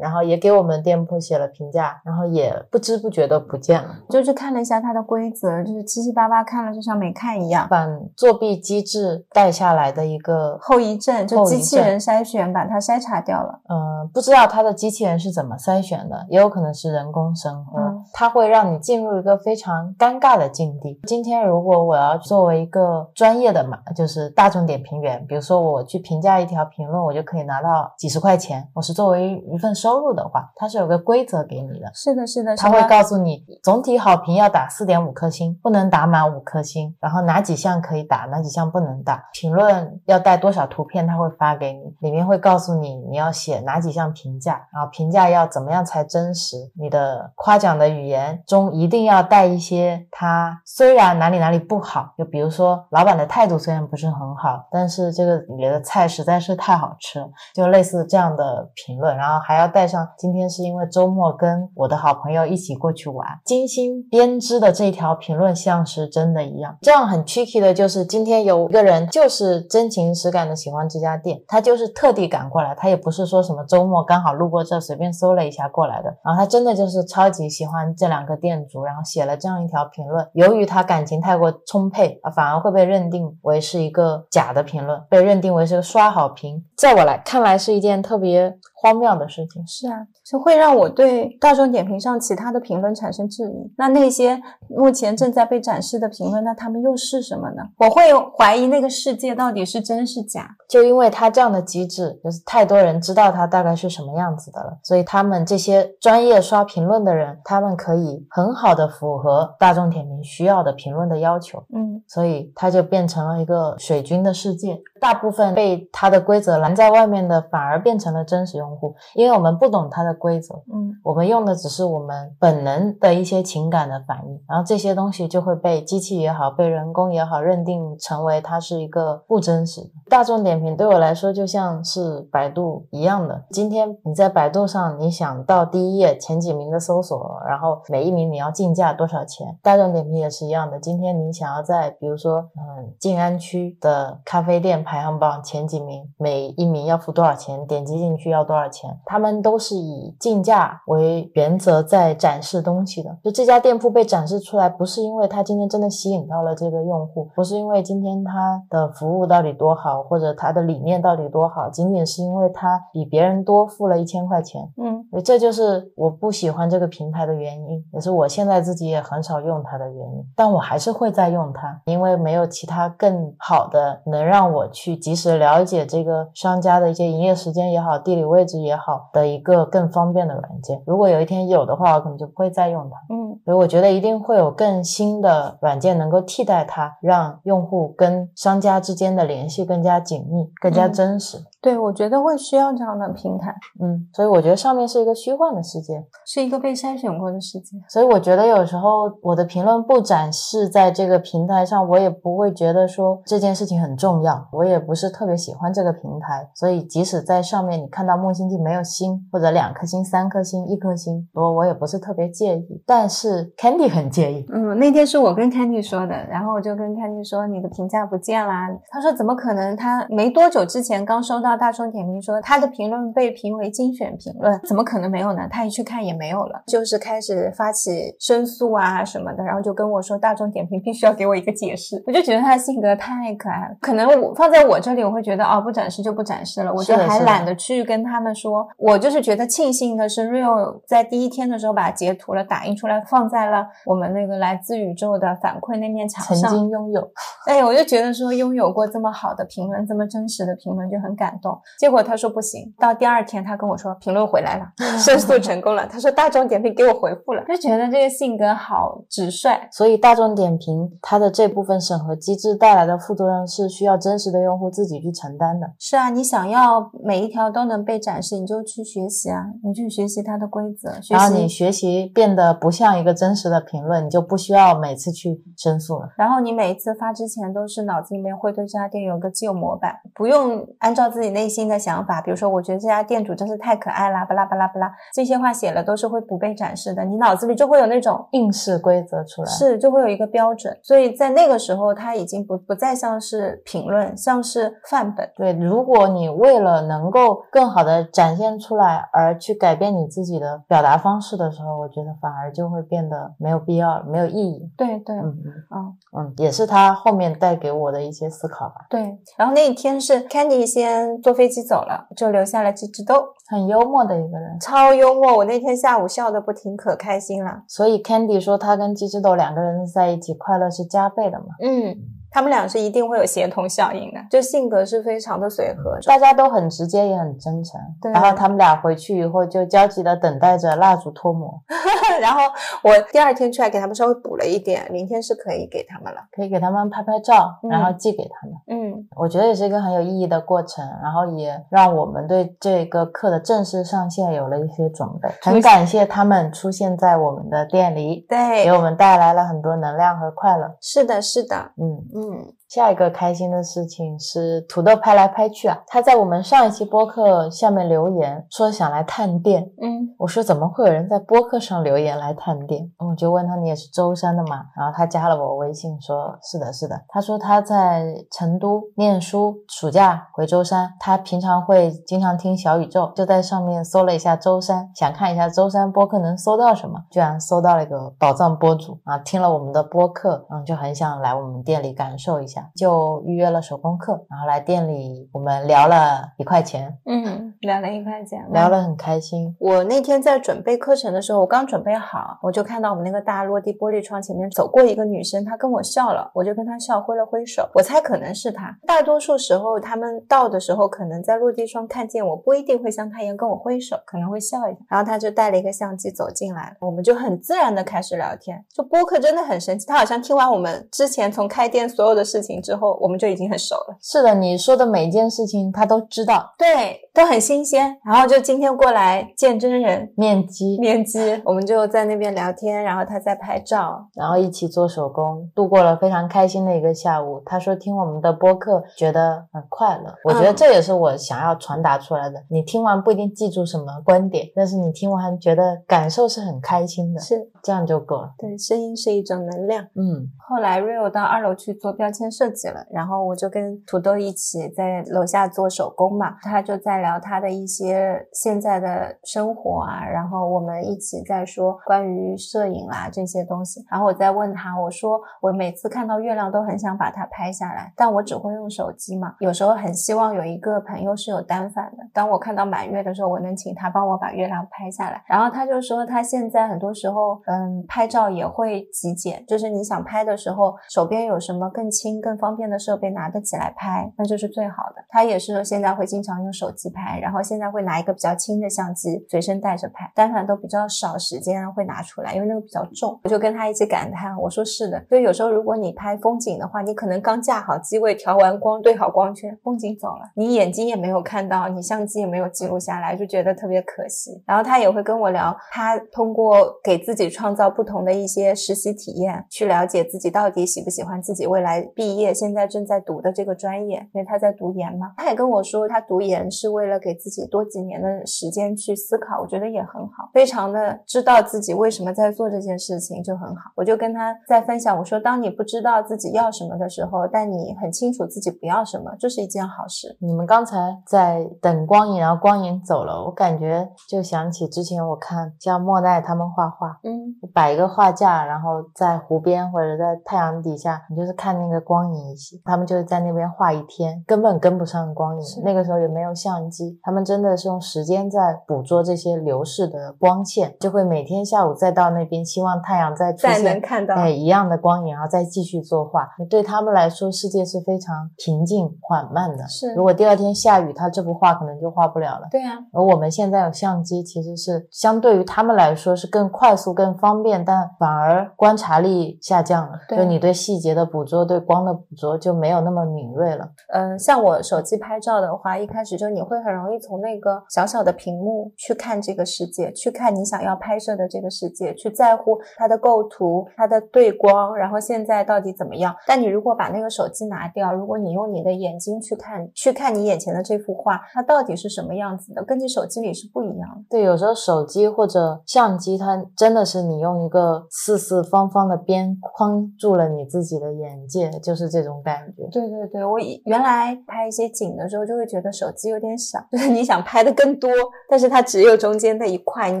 [0.00, 3.96] 然后也给我们店铺写了评价，然后也不知不觉的不见了。
[4.10, 7.66] 就去看了一下它的规则，就是七七八八看了就像没看一样。
[7.70, 13.60] 把作弊机制带下来的一个后遗症，就机器人筛选把它筛查掉了。
[13.68, 17.80] 嗯，不知道它的机器人是怎么筛选的，也有可能是人工审核。
[18.12, 21.00] 它会让你进入一个非常尴尬的境地。
[21.06, 28.66] 今天如果我要作为一个专业的嘛，就是大众点评员，比如说我去评价一条评论，我就可以拿到几十块钱。
[28.74, 31.90] 我是作为一份收入的话，它是有个规则给你的。
[31.94, 39.22] 是的，是的，他会告诉你总体好评要打四点五颗星，不能打满五颗星，然后哪几项可以打，哪几项不能打。
[39.32, 46.56] 评论要带多少图片，他会发给你，里面会告诉你你要写哪几项评价，然后评价要怎么样才真实。
[46.78, 66.76] 你的夸奖的语言中一定要带一些他虽然哪里哪里不好，就比如说老板的态度虽然不是很好，但是这个里的菜实在是太好吃了，就类似这样的评论，然后还要带上今天是因为周末跟我的好朋友一起过去玩，精心编织的这条评论像是真的一样。
[66.82, 80.26] 这样很 tricky 的就是今天有一个人就是真情实感的喜欢这家店，他就是特地赶过来，他也不是说什么周末刚好路过这随便搜了一下过来的，然后他真的就是超级喜欢这两个店主，然后写了这样一条评论。
[80.34, 86.64] 由于他感情太过充沛啊，反而会被认定为是一个假的评论，被认定为是个刷好评。
[86.76, 89.66] 在我来看来是一件特别荒谬的事情。
[89.66, 93.74] 是啊，就会让我对大众点评上其他的评论产生质疑。
[93.76, 97.62] 那那些目前正在被展示的评论，那他们又是什么呢？
[97.78, 98.02] 我会
[98.38, 100.48] 怀疑那个世界到底是真是假。
[100.68, 111.62] 就因为他这样的机制，就是太多人知道他大概是什么样子的了，所以他们这些专业刷评论的人，他们可以很好的符合大众点评需要的评论的要求。
[111.74, 114.78] 嗯，所以它就变成了一个水军的世界。
[115.00, 118.75] 大部分被它的规则拦在外面的，反而变成了真实用户，
[119.14, 120.54] 因为我们不懂它的规则。
[120.72, 129.90] 嗯，我们用的只是我们本能的一些情感的反应，然后这些东西就会被机器也好，被人工也好，认定成为它是一个不真实的。
[130.08, 133.44] 大众点评对我来说就像是百度一样的。
[133.50, 139.58] 今天你在百度上，你想到第一页前几名的搜索，然后每一名你要竞价多少钱？
[139.62, 140.78] 大众点评也是一样的。
[140.78, 147.66] 今天你想要在比如说嗯静安区的咖啡店排行榜前几名，每一名要付多少钱？
[147.66, 148.98] 点击进去要多少钱？
[149.04, 153.16] 他们都是以竞价为原则在展示东西的。
[153.22, 164.62] 就这家店铺被展示出来，不是因为它今天真的吸引到了这个用户，不是因为今天它的服务到底多好，或者它的理念到底多好，仅仅是因为它比别人多付了一千块钱。
[164.76, 170.24] 嗯，所以这就是我不喜欢这个平台的原因，也是我现在自己也很少用它的原因。
[170.36, 180.82] 但我还是会再用它，因为没有其他更好的能让我去及时了解这个商家的一些营业时间也好、地理位置也好的一个更方便的软件。
[180.86, 182.96] 如果有一天有的话，我可能就不会再用它。
[183.14, 191.38] 嗯，所以我觉得一定会有更新的软件能够替代它，让用户跟商家之间的联系更加紧密、更加真实。
[191.66, 193.52] 对，我觉得会需要这样的平台，
[193.82, 196.00] 嗯，所以我觉得上面是一个虚幻的世界。
[196.24, 197.76] 是一个被筛选过的世界。
[197.88, 204.46] 所以我觉得有时候我的评论不展示在这个平台上，我也不会觉得说这件事情很重要。
[204.52, 212.80] 我也不是特别喜欢这个平台，所以即使在上面你看到木星记没有星，或者两颗星、三颗星、一颗星，我我也不是特别介意。
[212.86, 214.46] 但是 Candy 很介意。
[214.52, 218.68] 嗯，那天是我跟 Candy 说的，然后我就跟 Candy 说你的评价不见啦。
[218.88, 219.76] 他说怎么可能？
[219.76, 225.48] 他没多久之前刚收到到大众点评说他的评论被评为精选评论，怎么可能没有呢？
[225.50, 232.02] 他一去看也没有了，就是开始发起申诉啊什么的，然后就跟我说大众点评必须要给我一个解释。
[232.06, 238.66] 我就觉得他的性格太可爱了，可能我放在我这里，我会觉得哦，不展示就不展示了，我就还懒得去跟他们说。
[238.76, 246.50] 我就是觉得庆幸的是，Real 在第一天的时候把截图了打印出来放在了我们那个来自宇宙的反馈那面墙上。
[246.50, 247.00] 曾经拥有，
[247.46, 251.45] 哎，我就觉得说拥有过这么好的评论，这么真实的评论就很感动。
[251.78, 254.64] 结果他说不行，到第二天他跟我说评论回来了，
[254.98, 255.86] 申诉成功了。
[255.86, 259.68] 他说大众点评给我回复了，就觉得这个性格好直率。
[259.70, 265.66] 所以大众点评它的这部分审核机制带来的副作用是需要真实的用户自己去承担的。
[265.78, 270.92] 是啊，你想要每一条都能被展示，你就去学习啊，你去学习它的规则。
[271.10, 276.08] 然后你学习变得不像一个真实的评论，你就不需要每次去申诉了。
[276.16, 287.04] 然后你每一次发之前都是脑子里面会对这家店有个既有模板，不用按照自己内心的想法，比如说我觉得这家店主真是太可爱啦，巴拉巴拉巴拉，这些话写了都是会不被展示的。
[287.04, 290.76] 你脑子里就会有那种应试规则出来，是就会有一个标准。
[290.82, 295.30] 所以在那个时候，它已经不不再像是评论，像是范本。
[295.36, 304.70] 对，如果你为了能够更好的展现出来而去改变你自己的表达方式的时候，我觉得反而就会变得没有必要，没有意义。
[304.76, 305.36] 对对，嗯
[305.70, 308.86] 嗯嗯，也是他后面带给我的一些思考吧。
[308.88, 315.36] 对，然后那一天是 Candy 先坐飞机走了，就留下了鸡汁豆，很幽默的一个人，超幽默。
[315.36, 317.62] 我那天下午笑的不停，可开心了。
[317.68, 321.46] 所以 Candy 说他跟鸡汁豆两个人在一起快乐是加倍的嘛？
[321.60, 321.96] 嗯。
[322.36, 327.80] 他们俩是一定会有协同效应的，就性格是非常的随和，大家都很直接也很真诚。
[328.02, 331.58] 对，然后他们俩回去以后就焦急的等待着蜡烛脱模。
[332.20, 332.42] 然后
[332.82, 338.54] 我第二天出来给他们稍微补了一点，明天是可以给他们了，可以给他们拍拍照，然后寄给他们。
[338.68, 345.30] 嗯，我觉得也是一个很有意义的过程，然后也让我们对这个课的正式上线有了一些准备。
[345.40, 350.76] 很感谢他们出现在我们的店里，对，给我们带来了很多能量和快乐。
[350.82, 352.25] 是的，是的，嗯嗯。
[352.26, 352.56] 嗯。
[352.68, 362.90] 下一个开心的事情是土豆拍来拍去啊，他在我们上一期播客下面留言说想来探店，嗯，我说怎么会有人在播客上留言来探店？
[362.98, 364.64] 我就问他你也是舟山的吗？
[364.76, 367.00] 然后他加了我微信说是的，是的。
[367.08, 382.55] 他说他在成都念书，暑假回舟山，他平常会经常听小宇宙，就在上面搜了一下舟山，想看一下舟山播客能搜到什么，居然搜到了一个宝藏播主啊，听了我们的播客，嗯，就很想来我们店里感受一下。
[382.74, 389.54] 就预约了手工课，然后来店里，我们聊了一块钱，嗯，聊了一块钱，聊了很开心。
[389.58, 398.76] 我那天在准备课程的时候，我刚准备好，我就看到我们那个大落地玻璃窗前面走过一个女生，她跟我笑了，我就跟她笑，挥了挥手，我猜可能是她。
[398.86, 404.78] 大多数时候，他们到的时候，可能在落地窗看见我，不一定会像她一样跟我挥手，可能会笑一下。
[404.88, 408.64] 然后她就带了一个相机走进来，我们就很自然的开始聊天。
[408.74, 412.45] 就播客真的很神奇，她好像听完我们之前从开店所有的事情。
[412.60, 413.96] 之后我们就已经很熟了。
[414.00, 417.96] 是的，你说的每一件事情他都知道，对，都很新鲜。
[418.04, 427.42] 然后就今天过来见真人，面基，面基，我们就在那边聊天，然后他在拍照，然后一起做手工，度过了非常开心的一个下午。
[427.44, 432.42] 他说听我们的播客觉得很快乐，我觉得这也是我想要传达出来的。
[432.48, 438.32] 你听完不一定记住什么观点，但是你听完觉得感受是很开心的，是这样就够了。
[438.38, 439.82] 对，声音是一种能量。
[439.94, 442.46] 嗯，后来 Rio 到二楼去做标签设。
[442.56, 472.36] 计了，然后我就跟土豆一起在楼下做手工嘛，他就在聊他的一些现在的生活啊，然后我们一起在说关于摄影啦这些东西，然后我在问他，我说我每次看到月亮都很想把它拍下来，但我只会用手机嘛，有时候很希望有一个朋友是有单反的，当我看到满月的时候，我能请他帮我把月亮拍下来，然后他就说他现在很多时候嗯拍照也会极简，就是你想拍的时候手边有什么更轻更。
[472.36, 475.02] 方便的设备拿得起来拍，那就是最好的。
[475.08, 483.18] 他也是现在会经常用手机拍，然后现在会拿一个比较轻的相机随身带着拍，但凡都比较少时间会拿出来，因为那个比较重。
[483.24, 485.02] 我就跟他一起感叹，我说是的。
[485.08, 494.42] 所以有时候如果你拍风景的话，你可能刚架好机位、调完光、对好光圈，风景走了，你眼睛也没有看到，你相机也没有记录下来，就觉得特别可惜。
[494.46, 505.12] 然后他也会跟我聊，他通过给自己创造不同的一些实习体验，去了解自己到底喜不喜欢自己未来毕毕业，现在正在读的这个专业，因为他在读研嘛。
[505.16, 513.70] 他也跟我说，他读研是为了给自己多几年的时间去思考，我觉得也很好，非常的知道自己为什么在做这件事情就很好。
[513.74, 520.16] 我就跟他在分享，我说，当你不知道自己要什么的时候，但你很清楚自己不要什么，这是一件好事。
[520.20, 520.76] 你们刚才
[521.06, 535.46] 在等光影，然后光影走了，我感觉就想起之前我看像莫奈他们画画，嗯，摆一个画架，然后在湖边或者在太阳底下，你就是看那个光影，他们就是在那边画一天，根本跟不上光影。
[535.64, 544.14] 那个时候也没有相机，他们真的是用时间在捕捉这些流逝的光线，就会每天下午再到那边，希望太阳再出再现能看到。
[544.14, 546.28] 哎一样的光影，然后再继续作画。
[546.50, 549.66] 对他们来说，世界是非常平静缓慢的。
[549.66, 552.46] 是如果第二天下雨，他这幅画可能就画不了了。
[552.50, 559.98] 对啊，而我们现在有相机，其实是相对于他们来说是更快速、更方便，但反而观察力下降了。
[560.08, 563.68] 对就你对细节的捕捉、对光的捕捉就没有那么敏锐了。
[563.88, 576.14] 嗯，像我手机拍照的话，一开始就你会很容易从那个小小的屏幕去看这个世界，去看你想要拍摄的这个世界，去在乎它的构图、它的对光，然后现在到底怎么样。
[576.26, 584.04] 但你如果把那个手机拿掉，如果你用你的眼睛去看，去看你眼前的这幅画，它到底是什么样子的，跟你手机里是不一样的。
[584.10, 592.62] 对，有时候手机或者相机，它真的是你用一个四四方方的边框住了你自己的眼界，就这种感觉。
[592.72, 597.90] 对对对，我以原来拍一些景的时候，就会觉得手机有点小， 就是你想拍的更多，
[598.28, 600.00] 但是它只有中间那一块，你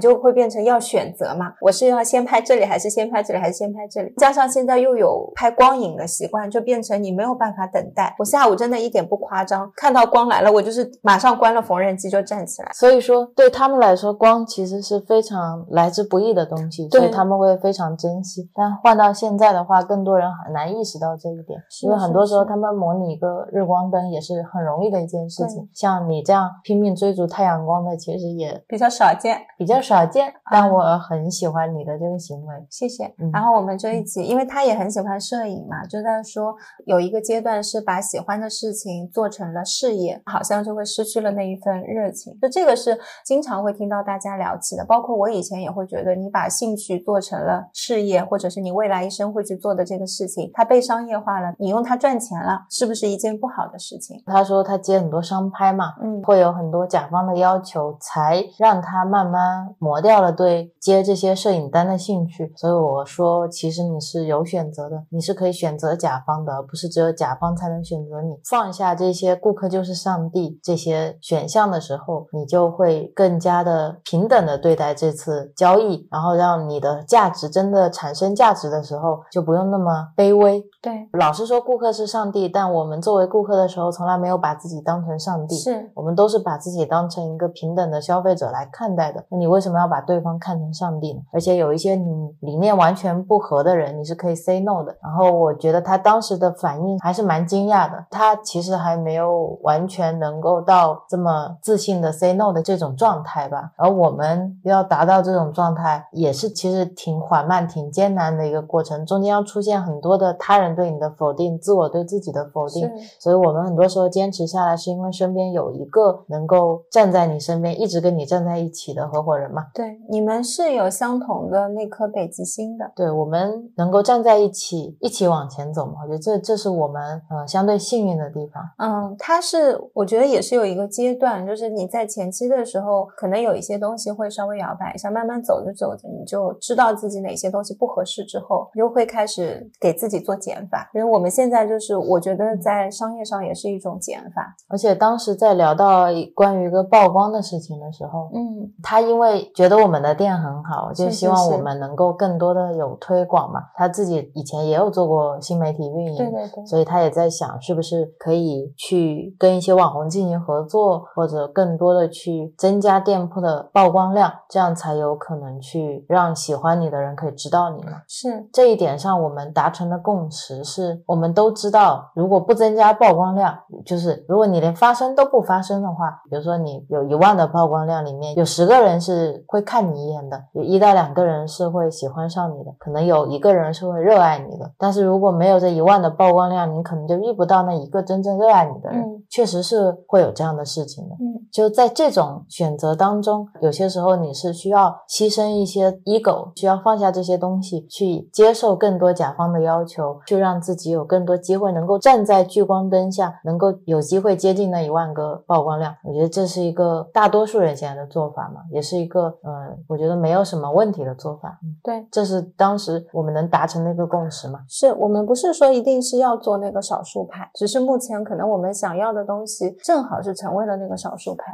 [0.00, 4.12] 就会变成要选择嘛，我是要先拍这里，还是先拍这里，还是先拍这里？
[4.16, 8.14] 加上现在又有拍光影的习惯，就变成你没有办法等待。
[8.18, 12.70] 我下午真的一点不夸张，看到光来了，我就是马上关了缝纫机就站起来。
[12.72, 18.48] 所以说，对他们来说，光其实是非常来之不易的东西，所以他们会非常珍惜。
[18.54, 25.68] 但换到现在的话，更多人很难意识到这一点，因为很多时候他们模拟一个日光灯也是很容易的一件事情。
[25.72, 29.38] 像你这样拼命追逐太阳光的，其实也比较少见。
[29.58, 32.54] 比较少见，但我很喜欢你的这个行为。
[32.70, 33.30] 谢谢嗯。
[33.32, 36.54] 然后我们这一集，因为他也很喜欢摄影嘛，就在说
[36.84, 42.38] 有一个阶段是把喜欢的事情做成了事业，好像就会失去了那一份热情。
[42.40, 54.22] 就这个是经常会听到大家聊起的，包括我以前也会觉得，你把兴趣做成了事业，或者是你未来一生会去做的这个事情，它被商业化了，你用它赚钱了，是不是一件不好的事情？
[54.26, 62.52] 他说他接很多商拍嘛，嗯，会有很多甲方的要求，才让他慢慢磨掉了对接这些摄影单的兴趣。
[62.56, 68.36] 所以我说，其实你是有选择的，你是可以选择甲方的，而不是只有甲方才能选择你。
[68.48, 80.62] 放下这些“顾客就是上帝”这些选项的时候，你就会更加的平等的对待这次交易，然后让你的价值真的产生价值的时候，就不用那么卑微。
[80.82, 85.54] 对，老是说顾客是上帝，但我们作为顾客的时候，从来没有把自己当成上帝。
[85.54, 89.24] 是我们都是把自己当成一个平等的消费者来看待的。
[89.30, 91.20] 那你为什么要把对方看成上帝呢？
[91.32, 94.94] 而且有一些你理念完全不合的人，你是可以 say no 的。
[95.00, 103.70] 然后我觉得他当时的反应还是蛮惊讶的，他其实还没有完全能够到这么自信的 say no 的这种状态吧。
[103.76, 112.90] 而我们要达到这种状态，也是其实挺缓慢、挺艰难的一个过程，中间要出现很多的他人对你的否定，自我对自己的否定。
[113.20, 119.66] 所以我们很多时候坚持下来，是因为身边有一个能够站在你身边，一直跟你站在一起的合伙人嘛。
[119.74, 122.90] 对，你们是有相同的那颗北极星的。
[122.96, 125.92] 对我们能够站在一起，一起往前走嘛。
[126.02, 128.62] 我觉得这这是我们呃相对幸运的地方。
[128.78, 140.90] 嗯，它是我觉得也是有一个阶段，就是你在前期的时候，可能有一些东西会稍微摇摆一下，慢慢走着走着，你就知道自己哪些东西不合适之后，你就会开始给自己做减法。
[140.94, 144.54] 因为我们现在就是，我觉得在商业上也是一种减法。
[144.68, 153.60] 而且当时在聊到关于一个曝光的事情的时候，嗯，他因为觉得我们的店很好，就希望我们能够更多的有推广嘛。
[153.74, 168.02] 他自己以前也有做过新媒体运营，对对对，所以他也在想，是不是可以去跟一些网红进行合作，或者更多的去增加店铺的曝光量，这样才有可能去让喜欢你的人可以知道你嘛。
[168.06, 184.70] 是这一点上，我们达成的共识是，我们都知道，如果不增加曝光量，就是如果你连发声都不发声的话，比如说你有一万的曝光量，里面有十个人是会看你一眼的，有一到两个人是会喜欢上你的，可能有一个人是会热爱你的。
[184.78, 189.00] 但是如果没有这一万的曝光量，你可能就遇不到那一个真正热爱你的人。
[189.00, 191.14] 嗯确实是会有这样的事情的。
[191.16, 205.94] 嗯就在这种选择当中，有些时候你是需要牺牲一些 ego，需要放下这些东西，去接受更多甲方的要求，去让自己有更多机会能够站在聚光灯下，能够有机会接近那一万个曝光量。
[206.02, 211.58] 我觉得这是一个大多数人现在的做法嘛，也是一个嗯，我觉得没有什么问题的做法。
[211.62, 214.60] 嗯，对，这是当时我们能达成的一个共识嘛。
[214.68, 221.44] 是我们不是说一定是要做那个少数派，只是目前可能我们想要的东西正好是成为了那个少数派。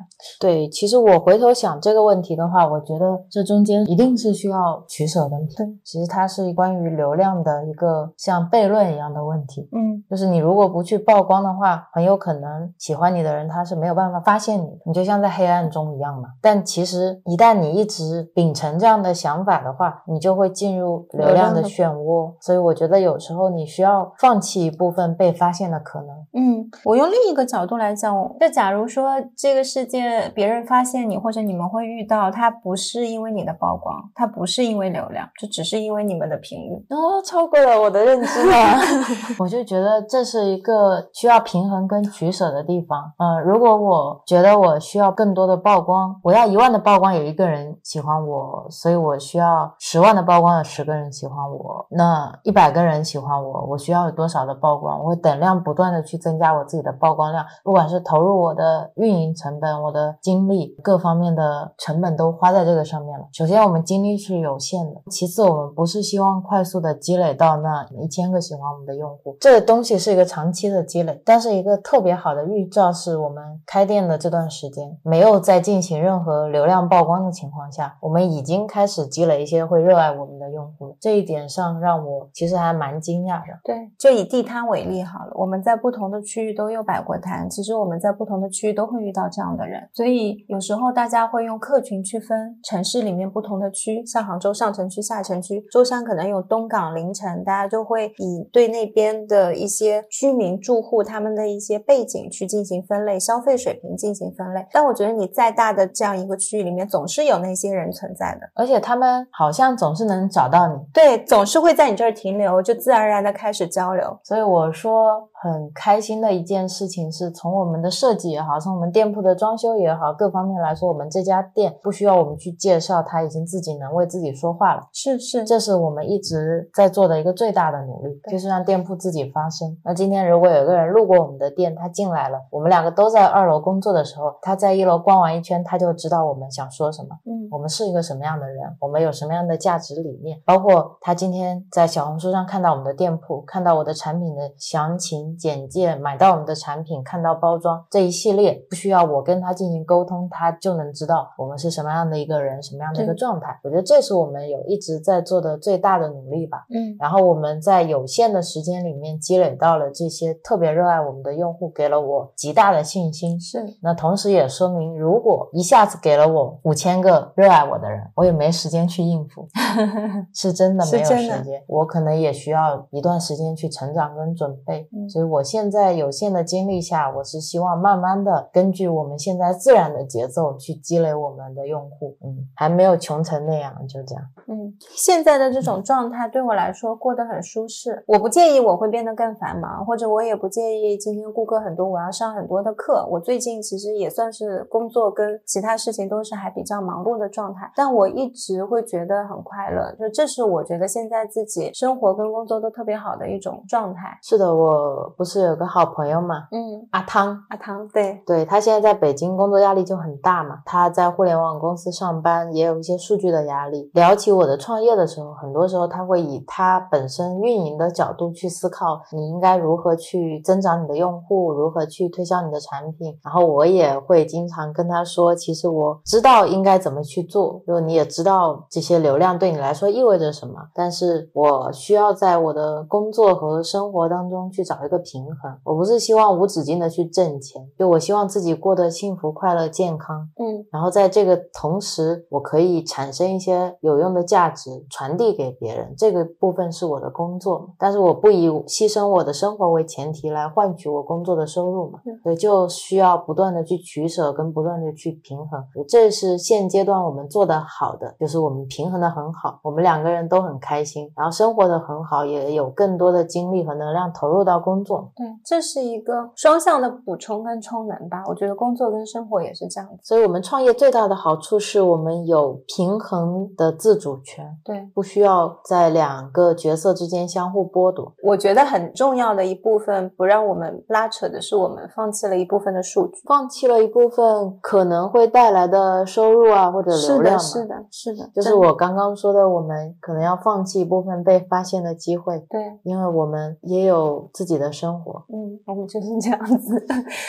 [0.40, 5.36] 对，其实我回头想这个问题的话，我觉得这中间一定是需要取舍的。
[5.56, 9.68] 对，其实它是关于流量的一个像悖论一样的问题。
[9.72, 16.30] 嗯，就是你如果不去曝光的话，很有可能喜欢你的人他是没有办法发现你的，你就像在黑暗中一样嘛。
[16.40, 22.32] 但其实一旦你一直秉承这样的想法的话，你就会进入流量的漩涡。
[22.40, 26.08] 所以我觉得有时候你需要放弃一部分被发现的可能。
[26.34, 36.74] 嗯，我用另一个角度来讲，就假如说这个世界别人发现你，或者你们会遇到，它不是因为你的曝光，它不是因为流量，就只是因为你们的频率。
[36.90, 38.54] 哦，超过了我的认知了。
[39.38, 43.12] 我就觉得这是一个需要平衡跟取舍的地方。
[43.18, 54.98] 呃，如果我觉得我需要更多的曝光，我要一万的曝光有一个人喜欢我，所以我需要十万的曝光有十个人喜欢我，那一百个人喜欢我，我需要有多少的曝光？
[55.00, 63.26] 我会等量不断的去增加我自己的曝光量，不管是投入我的运营成本、我的精力各方面的成本都花在这个上面了。
[63.32, 71.20] 首先，我们精力是有限的；其次，我们不是希望快速的积累到那一千个喜欢我们的用户户，这个东西是一个长期的积累。
[71.24, 80.96] 但是一个特别好的预兆是我们开店的这段时间，没有在进行任何流量曝光的情况下，我们已经开始积累一些会热爱我们的用户。
[81.00, 83.58] 这一点上让我其实还蛮惊讶的。
[83.64, 104.66] 对，就以地摊为例好了，我们在不同的区域都有摆过摊，其实我们在不同的区域都会遇到这样的人，所以有时候大家会用客群区分城市里面不同的区，像杭州上城区、下城区，舟山可能有东港、凌晨，大家就会以对那边的一些居民住户他们的一些背景去进行分类，消费水平进行分类。
[104.72, 114.18] 但我觉得你再大的这样一个区域里面，总是有那些人存在的，而且他们好像总是能找到你，对，总是会在你这儿停留，就自然而然的开始交流。
[114.22, 124.82] 所以我说很开心的一件事情是，从我们的设计也好，从我们店铺的装修也好，各方面来说，我们这家店不需要我们去介绍，它已经自己能为自己说话了。
[124.92, 129.76] 是是，这是我们一直在做的一个最大的努力，就是让店铺自己发声。
[129.84, 153.58] 那今天如果有个人路过我们的店，他进来了，我们两个都在二楼工作的时候，他在一楼逛完一圈，他就知道我们想说什么，嗯，我们是一个什么样的人，我们有什么样的价值理念，包括他今天在小红书上看到我们的店铺，看到我的产品的详情简介，买到我们的产品，看到包装这一系列，不需要我跟他进行沟通，他就能知道我们是什么样的一个人，什么样的一个状态。
[153.62, 156.66] 我觉得这是我们有一直在做的最大的努力吧。
[156.70, 163.40] 嗯然后我们在有限的时间里面积累到了这些特别热爱我们的用户，给了我极大的信心。
[163.40, 169.46] 是，那同时也说明，如果一下子给了我五千个热爱我的人，我也没时间去应付，
[170.34, 171.62] 是真的没有时间。
[171.66, 174.88] 我可能也需要一段时间去成长跟准备。
[174.92, 182.16] 嗯所以我现在有限的精力下，我是希望慢慢的根据我们现在自然的节奏去积累我们的用户。
[182.24, 184.24] 嗯，还没有穷成那样，就这样。
[184.46, 193.06] 嗯，现在的这种状态对我来说过得很舒适，我不介意我会变得更繁忙，或者我也不介意今天顾客很多，我要上很多的课。
[193.10, 204.18] 我最近其实也算是工作跟其他事情都是还比较忙碌的状态，但我一直会觉得很快乐，就这是我觉得现在自己生活跟工作都特别好的一种状态。
[204.22, 213.90] 是的，我不是有个好朋友嘛，嗯，阿汤，阿汤，对，对他现在在北京工作压力就很大嘛，他在互联网公司上班，也有一些数据的压力。
[213.94, 223.18] 聊起我的创业的时候，很多时候他会以他本身运营的角度去思考，你应该如何去增长你的用户，如何去推销你的产品。
[223.22, 235.56] 然后我也会经常跟他说，其实我知道应该怎么去做，就你也知道这些流量对你来说意味着什么，但是我需要在我的工作和生活当中去找一个平衡。
[235.64, 240.28] 我不是希望无止境的去挣钱，就我希望自己过得幸福、快乐、健康。
[240.38, 245.94] 嗯然后在这个同时，我可以产生一些有用的价值，传递给别人。
[245.96, 255.62] 这个部分是我的工作，但是我不以牺牲我的生活为前提来换取我工作的收入嘛，嗯所以就需要不断的去取舍，跟不断的去平衡。
[255.88, 265.10] 这是现阶段我们做的好的，就是我们平衡的很好，我们两个人都很开心，然后生活的很好，也有更多的精力和能量投入到工作。
[265.16, 268.22] 对，这是一个双向的补充跟充能吧。
[268.28, 269.98] 我觉得工作跟生活也是这样子。
[270.02, 274.46] 所以，我们创业最大的好处是我们有平衡的自主权。
[274.64, 278.12] 对，不需要在两个角色之间相互剥夺。
[278.22, 292.42] 我我觉得很重要的一部分，不让我们拉扯的是，我们放弃了一部分的数据，放弃了一部分可能会带来的收入啊，或者流量是的，是的，是的，就是我刚刚说的，我们可能要放弃一部分被发现的机会。
[292.48, 295.22] 对，因为我们也有自己的生活。
[295.28, 296.86] 嗯，我们就是这样子。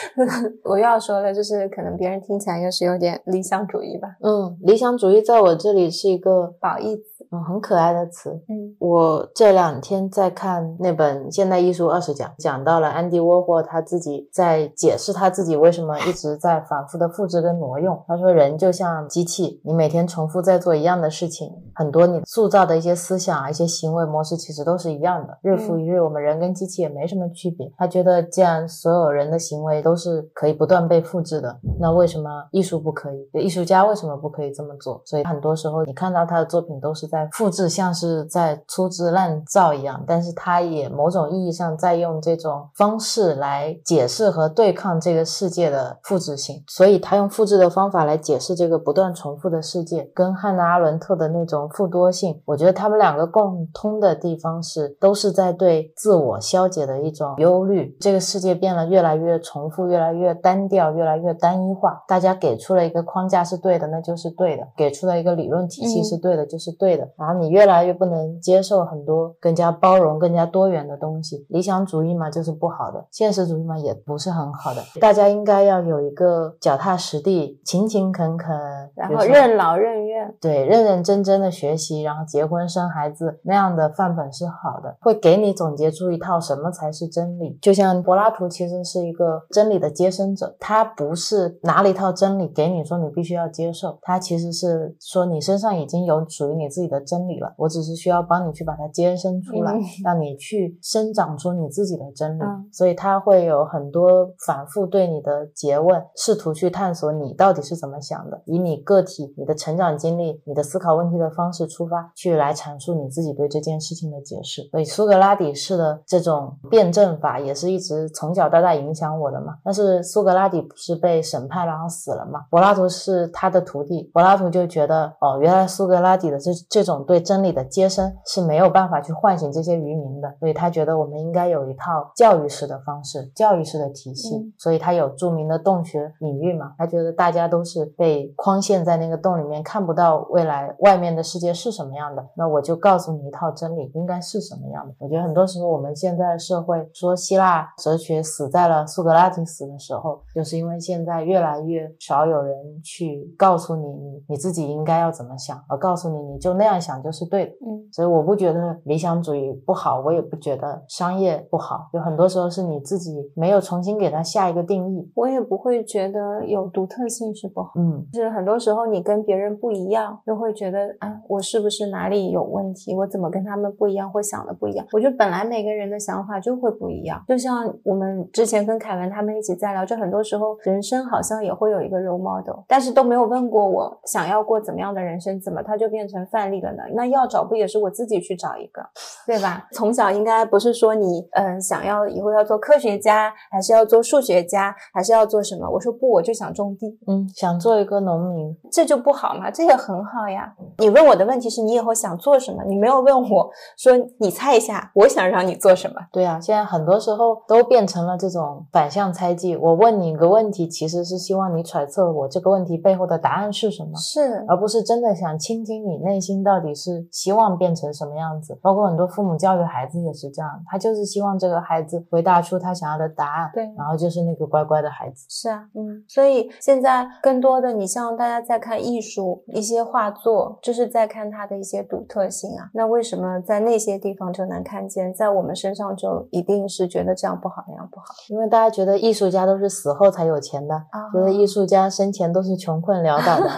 [0.64, 4.08] 我要说的，就是可能别人听起来又是有点理想主义吧。
[4.22, 7.13] 嗯，理想主义在我这里是一个褒义词。
[7.34, 8.30] 嗯，很可爱的词。
[8.48, 18.00] 嗯，我这两天在看那本《现代艺术二十讲》，讲到了安迪沃霍他自己在解释他自己为什么一直在反复的复制跟挪用。
[18.06, 27.68] 他说，人就像机器，你每天重复在做一样的事情，很多你塑造的一些思想啊、一些行为模式其实都是一样的，日复一日，我们人跟机器也没什么区别。
[27.76, 33.28] 他觉得，既然所有人的行为都是可以不断被复制的，那为什么艺术不可以？
[33.42, 35.02] 艺术家为什么不可以这么做？
[35.04, 37.23] 所以很多时候，你看到他的作品都是在。
[37.32, 57.96] 复制像是在粗制滥造一样，但是他也某种意义上在用这种方式来解释和对抗这个世界的复制性，所以他用复制的方法来解释这个不断重复的世界，跟汉娜阿伦特的那种复多性，我觉得他们两个共通的地方是，都是在对自我消解的一种忧虑。
[58.00, 62.02] 这个世界变得越来越重复，越来越单调，越来越单一化。
[62.06, 67.08] 大家给出了一个框架是对的，那就是对的；给出了一个理论体系是对的，就是对的。
[67.16, 71.46] 然后你越来越不能接受很多更加包容、更加多元的东西。
[71.48, 74.82] 理想主义嘛，就是不好的；现实主义嘛，也不是很好的。
[75.00, 78.56] 大家应该要有一个脚踏实地、勤勤恳恳，
[78.94, 87.58] 然后任劳任怨，对，认认真真的学习，然后结婚生孩子那样的范本是好的，会给你总结出一套什么才是真理。
[87.60, 97.14] 就像柏拉图其实是一个真理的接生者，他不是拿了一套真理给你说你必须要接受，他其实是说你身上已经有属于你自己的真。
[97.14, 102.42] 真理了，我只是需要帮你去把它接生出来，让你去生长出你自己的真理。
[102.72, 114.68] 所以他会有很多反复对你的诘问，试图去探索你到底是怎么想的，以你个体、你的成长经历、你的思考问题的方式出发，去来阐述你自己对这件事情的解释。
[114.72, 119.54] 所以苏格拉底式的这种辩证法也是一直从小到大影响我的嘛。
[119.62, 122.40] 但是苏格拉底不是被审判然后死了嘛？
[122.50, 127.04] 柏拉图是他的徒弟，柏拉图就觉得哦，原来苏格拉底的这这种。
[127.06, 134.52] 对真理的接生是没有办法去唤醒这些渔民的，所以他觉得我们应该有一套教育式的方式、教育式的体系。
[134.58, 136.72] 所以他有著名的洞穴隐喻嘛？
[136.78, 142.24] 他觉得大家都是被框限在那个洞里面，看不到未来外面的世界是什么样的。
[142.36, 144.94] 那我就告诉你一套真理应该是什么样的。
[144.98, 156.94] 我觉得很多时候我们现在社会说希腊哲学死在了苏格拉底死的时候，就是因为现在越来越少有人去告诉你你你自己应该要怎么想，而告诉你你就那样想。
[157.04, 172.94] 就是对的，嗯，所以我不觉得理想主义不好，我也不觉得商业不好，有很多时候是你自己没有重新给它下一个定义，我也不会觉得有独特性是不好，嗯，就是很多时候你跟别人不一样，就会觉得啊，我是不是哪里有问题？
[172.94, 174.86] 我怎么跟他们不一样，或想的不一样？
[174.92, 186.82] 我觉得本来每个人的想法就会不一样，就像我们之前跟凯文他们一起在聊，就很多时候人生好像也会有一个 role model，但是都没有问过我想要过怎么样的人生，怎么他就变成范例了呢？
[186.94, 188.82] 那要找不也是我自己去找一个，
[189.26, 189.66] 对吧？
[189.72, 195.68] 从小应该不是说你嗯想要以后要做科学家，还是要做数学家，还是要做什么？
[195.70, 199.50] 我说不，我就想种地，嗯，想做一个农民，这就不好嘛？
[199.50, 200.54] 这也很好呀。
[200.78, 202.64] 你问我的问题是你以后想做什么？
[202.64, 206.00] 你没有问我说你猜一下，我想让你做什么？
[206.10, 209.56] 对啊，现在很多时候都变成了这种反向猜忌。
[209.56, 217.04] 我问你一个问题，其实是希望你揣测我这个问题背后的答案是什么，是，而不是真的想倾听你内心到底是。
[217.10, 218.58] 希望变成什么样子？
[218.60, 225.24] 包括很多父母教育孩子也是这样，他就是希望这个孩子回答出他想要的答案，对，然后就是那个乖乖的孩子。
[225.28, 232.68] 是啊，嗯，所以现在更多的，你像大家在看艺术一些画作，就是在看它的一些独特性啊。
[232.74, 238.06] 那为什么在那些地方就能看见，在我们身上就一定是觉得这样不好那样不好？
[238.28, 240.74] 因为大家觉得艺术家都是死后才有钱的，
[241.12, 243.48] 觉得艺术家生前都是穷困潦倒的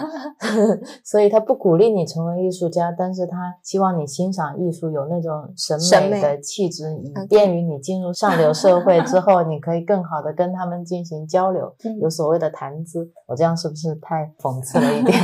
[1.03, 3.37] 所以他不鼓励你成为艺术家，但是他。
[3.63, 5.77] 希望你欣赏艺术有那种审
[6.09, 13.09] 美的气质，以便于你进入上流社会之后，你可以更好的跟他们进行交流，有所谓的谈资。
[13.25, 15.19] 我这样是不是太讽刺了一点？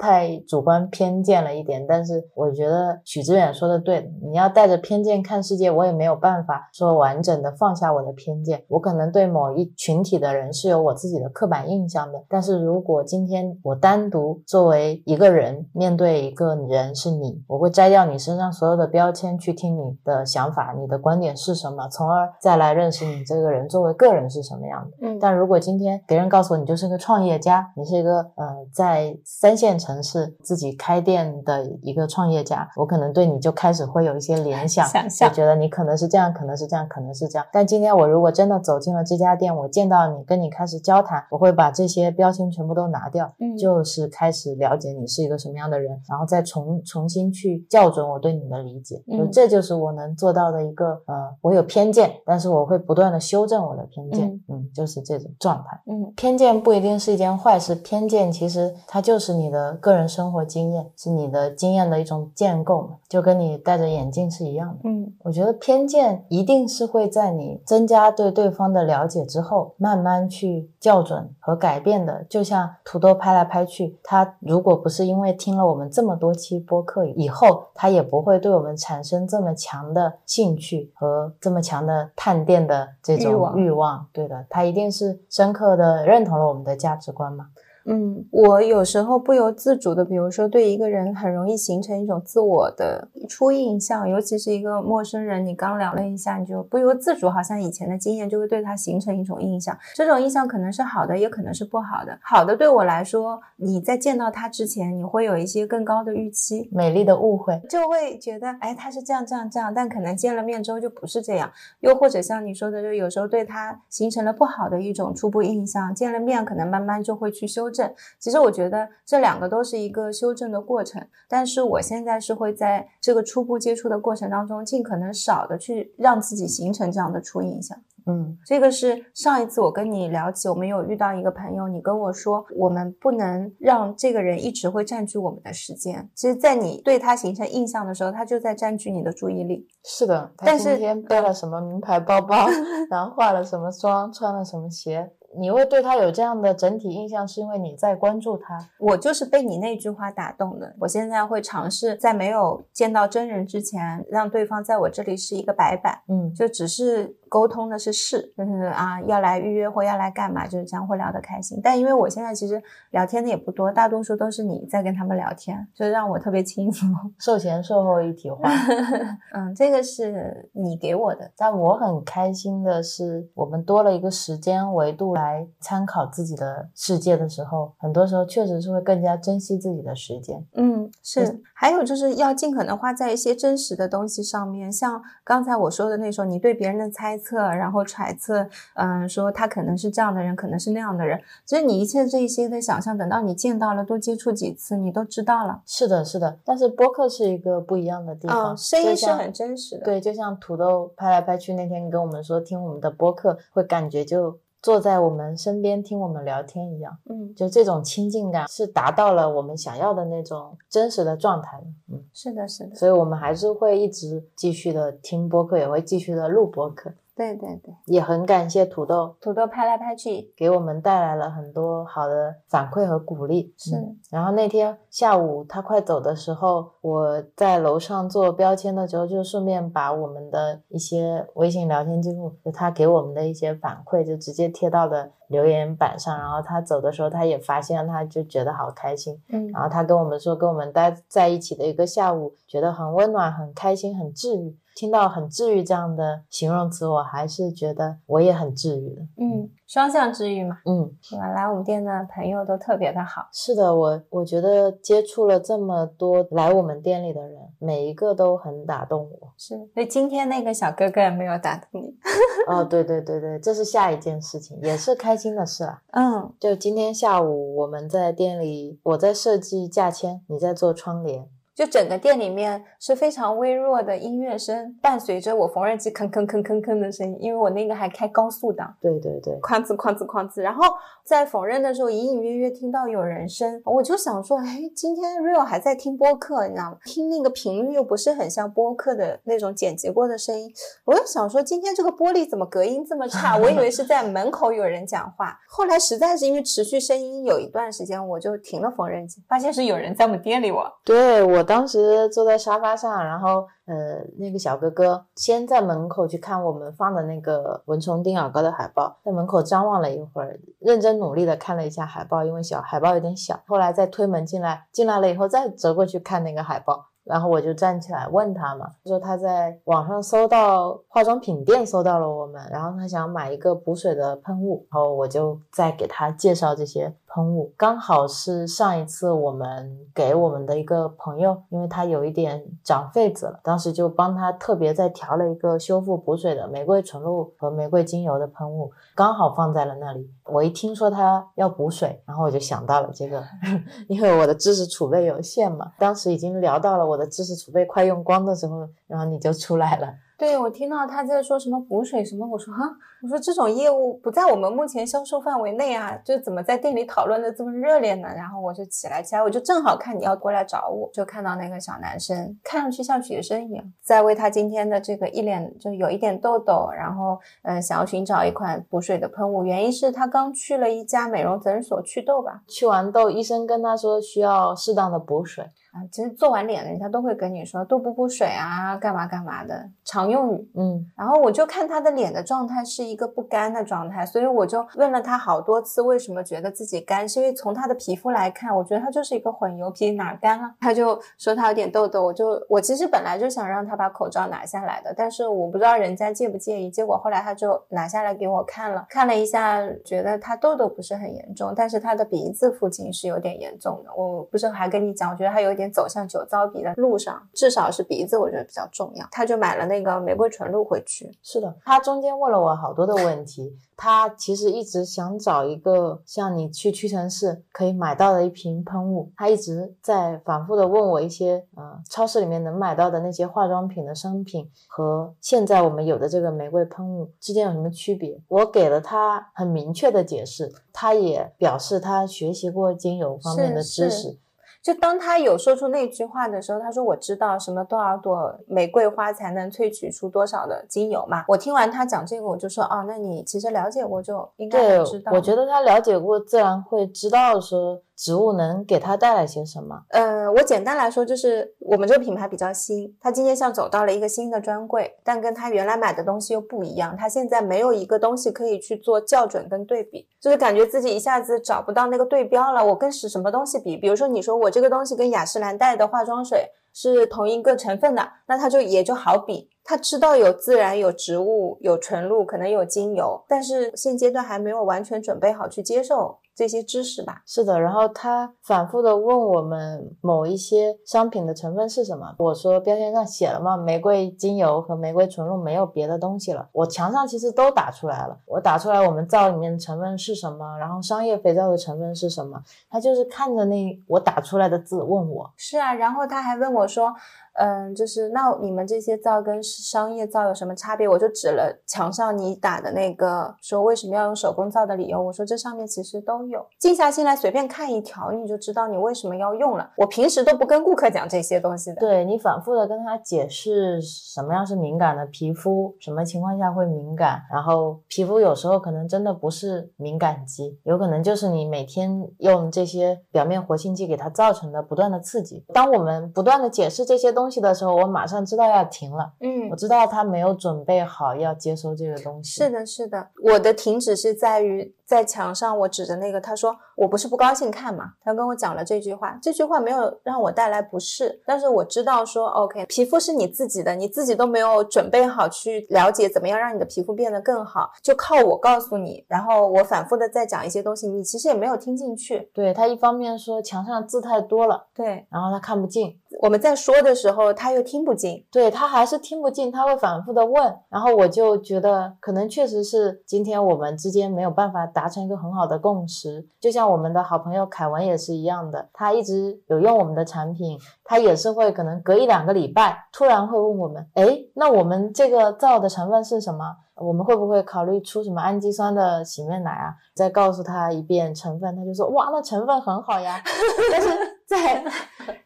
[0.00, 8.64] 太 太主观偏见了一点，但是我觉得许知远说的对，你要带着偏见看世界，我也没有办法说完整的放下我的偏见。
[8.68, 24.96] 我可能对某一群体的人是有我自己的刻板印象的，但是如果今天我单独作为一个人面对一个人是你，我会摘掉你身上所有的标签，去听你的想法，你的观点是什么，从而再来认识你这个人作为个人是什么样的。
[25.02, 37.46] 嗯，但如果今天别人告诉我你就是个创业家，你是一个呃在三线城市自己开店的一个创业家，我可能对你就开始会有一些联想，想象就觉得你可能是这样，可能是这样，可能是这样。
[37.52, 49.02] 但今天我如果真的走进了这家店，我见到你，跟你开始交谈，我会把这些标签全部都拿掉，嗯就是开始了解你是一个什么样的人，然后再重重新去校准我对你的理解。
[49.08, 55.80] 嗯就这就是我能做到的一个呃，我有偏见，但是我会不断的修正我的偏见，嗯嗯，就是这种状态。
[55.86, 64.80] 嗯偏见不一定是一件坏事，偏见其实它就是你的个人生活经验，是你的经验的一种建构嘛，就跟你戴着眼镜是一样的。
[64.84, 72.24] 嗯我觉得偏见一定是会在你增加对对方的了解之后，慢慢去校准和改变的。
[72.28, 84.06] 就像土豆拍来拍去，他如果不是因为听了我们这么多期播客以后，他也不会对我们产生这么强的兴趣和这么强的探店的这种欲望欲望。
[84.12, 87.46] 对的，他一定是深刻的认同了我们的价值观嘛。
[87.88, 99.76] 嗯，我有时候不由自主的，比如说对一个人很容易形成一种自我的初印象，尤其是一个陌生人，你刚聊了一下，你就不由自主，好像以前的经验就会对他形成一种印象。
[99.94, 102.18] 这种印象可能是好的，也可能是不好的。
[102.22, 111.48] 好的对我来说，你在见到他之前，你会有一些更高的预期，美丽的误会，就会觉得，哎，他是这样这样这样，但可能见了面之后就不是这样。
[111.80, 117.94] 又或者像你说的，就有时候对他形成了不好的一种初步印象，见了面可能慢慢就会去修正。
[118.18, 127.76] 其实我觉得这两个都是一个修正的过程，但是我现在是会在这个初步接触的过程当中，尽可能少的去让自己形成这样的初印象。
[128.08, 136.08] 嗯这个是上一次我跟你聊起，我们有遇到一个朋友，你跟我说，我们不能让这个人一直会占据我们的时间。
[136.14, 139.66] 其实，在你对他形成印象的时候，他就在占据你的注意力。
[139.84, 142.46] 是的，他但是今天背了什么名牌包包，
[142.88, 148.58] 然后化了什么妆，穿了什么鞋，你会对他有这样的整体印象，是因为你在关注他。
[148.78, 150.74] 我就是被你那句话打动的。
[150.80, 161.60] 我现在会尝试在没有见到真人之前，让对方在我这里是一个白板，嗯，就只是沟通的是事，就是啊要来预约或要来干嘛，就是这样会聊得开心。
[161.62, 166.88] 但因为我现在其实聊天的也不多，大多数都是你在跟他们聊天，就让我特别轻松。
[167.18, 168.48] 售前售后一体化。
[169.34, 171.30] 嗯，这个是你给我的。
[171.36, 180.44] 但我很开心的是，我们多了一个时间维度来参考自己的世界的时候，很多时候确实是会更加珍惜自己的时间。
[180.54, 195.62] 嗯，是，还有就是要尽可能花在一些真实的东西上面，像刚才我说的那种，你对别人的猜测，然后揣测，嗯，说他可能是这样的人，可能是那样的人，所以你一切这一些的想象，等到你见到了，多接触几次，你都知道了。
[195.66, 196.38] 是的，是的。
[196.44, 211.62] 但是播客是一个不一样的地方，嗯，声音是很真实的。，对，就像土豆拍来拍去那天跟我们说，听我们的播客会感觉就坐在我们身边听我们聊天一样，嗯，就这种亲近感是达到了我们想要的那种真实的状态。
[211.92, 216.90] 嗯，是的，是的，所以我们还是会一直继续的听播客，也会继续的录播客。
[217.16, 223.54] 对对对，也很感谢土豆土豆拍来拍去，给我们带来了很多好的反馈和鼓励。
[223.56, 236.16] 是嗯然后那天下午他快走的时候，我在楼上做标签的时候，就顺便把我们的一些微信聊天记录，就他给我们的一些反馈，就直接贴到了留言板上。
[236.18, 239.18] 然后他走的时候，他也发现，他就觉得好开心。
[239.30, 244.54] 嗯然后他跟我们说，跟我们待在一起的一个下午，觉得很温暖、很开心、很治愈。
[244.76, 249.00] 听到“很治愈”这样的形容词，我还是觉得我也很治愈的。
[249.16, 251.28] 嗯，双向治愈嘛，嗯，对吧？
[251.28, 253.26] 来我们店的朋友都特别的好。
[253.32, 259.32] 是的，我我觉得接触了这么多来我们店里的人，每一个都很打动我。
[259.38, 261.96] 是，所以今天那个小哥哥也没有打动你。
[262.46, 265.82] 哦，对对对对，这是下一件事情，也是开心的事啊。
[265.96, 271.26] 嗯就今天下午我们在店里，我在设计价签，你在做窗帘。
[271.56, 280.42] 就整个店里面是非常微弱的音乐声，伴随着我缝纫机吭吭吭吭吭的声音，因为我那个还开高速档，对对对，哐哧哐哧哐哧。
[280.42, 280.62] 然后
[281.02, 286.78] 在缝纫的时候，隐隐约约听到有人声，我就想说，哎，今天 Real 还在听播客，你知道吗？
[286.84, 290.52] 听那个频率又不是很像播客的那种剪辑过的声音，
[290.84, 293.38] 我就想说，今天这个玻璃怎么隔音这么差？
[293.38, 300.70] 我以为是在门口有人讲话，后来实在是因为持续声音有一段时间，我就停了缝纫机，发现是有人在我们店里我。
[300.84, 313.40] 对我当时坐在沙发上，然后呃，那个小哥哥先在门口去看我们放的那个蚊虫叮咬膏的海报，在门口张望了一会儿，认真努力的看了一下海报，因为小海报有点小。
[313.46, 316.86] 后来再推门进来，进来了以后再折过去看那个海报。
[317.06, 327.50] 然后我就站起来问他嘛，说他在网上搜到化妆品店搜到了我们，然后他想买一个补水的喷雾，然后我就再给他介绍这些喷雾。
[327.56, 340.10] 刚好是上一次我们给我们的一个朋友，因为他有一点长痱子了，当时就帮他特别再调了一个修复补水的玫瑰纯露和玫瑰精油的喷雾，刚好放在了那里。
[340.24, 343.24] 我一听说他要补水，然后我就想到了这个，
[343.88, 349.88] 因为我的知识储备有限嘛，当时已经聊到了我的知识储备快用光的时候，然后你就出来了。
[350.18, 352.60] 对，我听到他在说什么补水什么，我说哈，
[353.02, 358.08] 我说这种业务不在我们目前销售范围内啊，就怎么在店里讨论的这么热烈呢？
[358.08, 375.44] 然后我就起来起来，我就正好看你要过来找我，就看到那个小男生，看上去像学生一样，在为他今天的这个一脸就有一点痘痘，然后嗯想要寻找一款补水的喷雾，原因是他刚去了一家美容诊所祛痘吧，去完痘，医生跟他说需要适当的补水。
[375.76, 380.50] 啊，其实做完脸人家都会跟你说多补补水啊，干嘛干嘛的常用语。
[380.54, 387.06] 嗯，然后我就看他的脸的状态是一一个不干的状态，所以我就问了他好多次，为什么觉得自己干？
[387.06, 390.54] 是因为从他的皮肤来看，我觉得他就是一个混油皮，哪干啊？
[390.58, 396.70] 他就说他有点痘痘，我就我其实本来就想让他把口罩拿下来的，但是我不知道人家介不介意。
[396.70, 403.90] 结果后来他就拿下来给我看了，看了一下，觉得他痘痘不是很严重，但是他的鼻子附近是有点严重的。
[403.94, 409.06] 我不是还跟你讲，我觉得他有点走向酒糟鼻的路上，至少是鼻子，我觉得比较重要。
[409.10, 411.14] 他就买了那个玫瑰纯露回去。
[411.22, 413.56] 是的，他中间问了我好多的问题。
[413.78, 419.12] 他其实一直想找一个像你去屈臣氏可以买到的一瓶喷雾。
[419.16, 428.18] 他一直在反复的问我一些，呃，超市里面能买到的那些化妆品的商品和现在我们有的这个玫瑰喷雾之间有什么区别。
[428.28, 434.18] 我给了他很明确的解释，他也表示他学习过精油方面的知识。
[434.66, 447.80] 就当他有说出那句话的时候，他说：“我知道什么多少朵玫瑰花才能萃取出多少的精油嘛。”我听完他讲这个，我就说：“哦，那你其实了解过，就应该知道。”我觉得他了解过，自然会知道说。
[447.96, 449.82] 植物能给他带来些什么？
[449.88, 456.94] 呃，我简单来说，就是我们这个品牌比较新，他今天像走到了一个新的专柜，但跟他原来买的东西又不一样。
[456.96, 462.64] 他现在没有一个东西可以去做校准跟对比，就是感觉自己一下子找不到那个对标了。
[462.64, 463.76] 我跟是什么东西比？
[463.76, 469.48] 比如说，你说我这个东西跟雅诗兰黛的化妆水是同一个成分的，那它就也就好比。
[469.64, 477.22] 他知道有自然、有植物、有纯露，可能有精油，但是现阶段还没有完全准备好去接受这些知识吧。
[477.26, 486.46] 是的，然后他反复的问我们某一些商品的成分是什么，我说标签上写了嘛，玫瑰精油和玫瑰纯露没有别的东西了。
[486.52, 495.32] 我墙上其实都打出来了，我打出来我们皂里面的成分是什么，然后商业肥皂的成分是什么，他就是看着那我打出来的字问我。
[495.36, 496.94] 是啊，然后他还问我说。
[497.38, 500.88] 嗯，就是那你们这些皂跟商业皂有什么差别？
[500.88, 505.02] 我就指了墙上你打的那个，说为什么要用手工皂的理由。
[505.02, 509.70] 我说这上面其实都有，静下心来随便看一条，你就知道你为什么要用了。
[509.76, 511.76] 我平时都不跟顾客讲这些东西的。
[511.78, 525.44] 对你反复的跟他解释什么样是敏感的皮肤，什么情况下会敏感，然后皮肤有时候可能真的不是敏感肌，有可能就是你每天用这些表面活性剂给它造成的不断的刺激。
[525.52, 527.25] 当我们不断的解释这些东西。
[527.26, 529.10] 东西的时候，我马上知道要停了。
[529.18, 532.40] 嗯，我知道他没有准备好要接收这个东西。
[532.40, 533.08] 是的，是的。
[533.24, 537.94] 我的停止是在于在墙上，我指着那个，他说我不是不高兴看嘛。
[538.04, 549.04] 他跟我讲了这句话，这句话没有让我带来不适，但是我知道说，OK，皮肤是你自己的，你自己都没有准备好去了解怎么样让你的皮肤变得更好，就靠我告诉你。
[549.08, 552.30] 然后我反复的在讲一些东西，你其实也没有听进去。
[552.32, 555.98] 对他一方面说墙上字太多了，对，然后他看不进。
[556.22, 566.26] 我们在说的时候，他又听不进，对他还是听不进，他会反复的问，然后我就觉得可能确实是今天我们之间没有办法达成一个很好的共识。
[566.40, 576.56] 就像我们的好朋友凯文也是一样的，他一直有用我们的产品，他也是会可能隔一两个礼拜突然会问我们，哎，那我们这个皂的成分是什么？
[576.76, 579.74] 我们会不会考虑出什么氨基酸的洗面奶啊？
[579.94, 583.20] 再告诉他一遍成分，他就说哇，那成分很好呀。
[583.72, 583.88] 但是
[584.26, 584.64] 在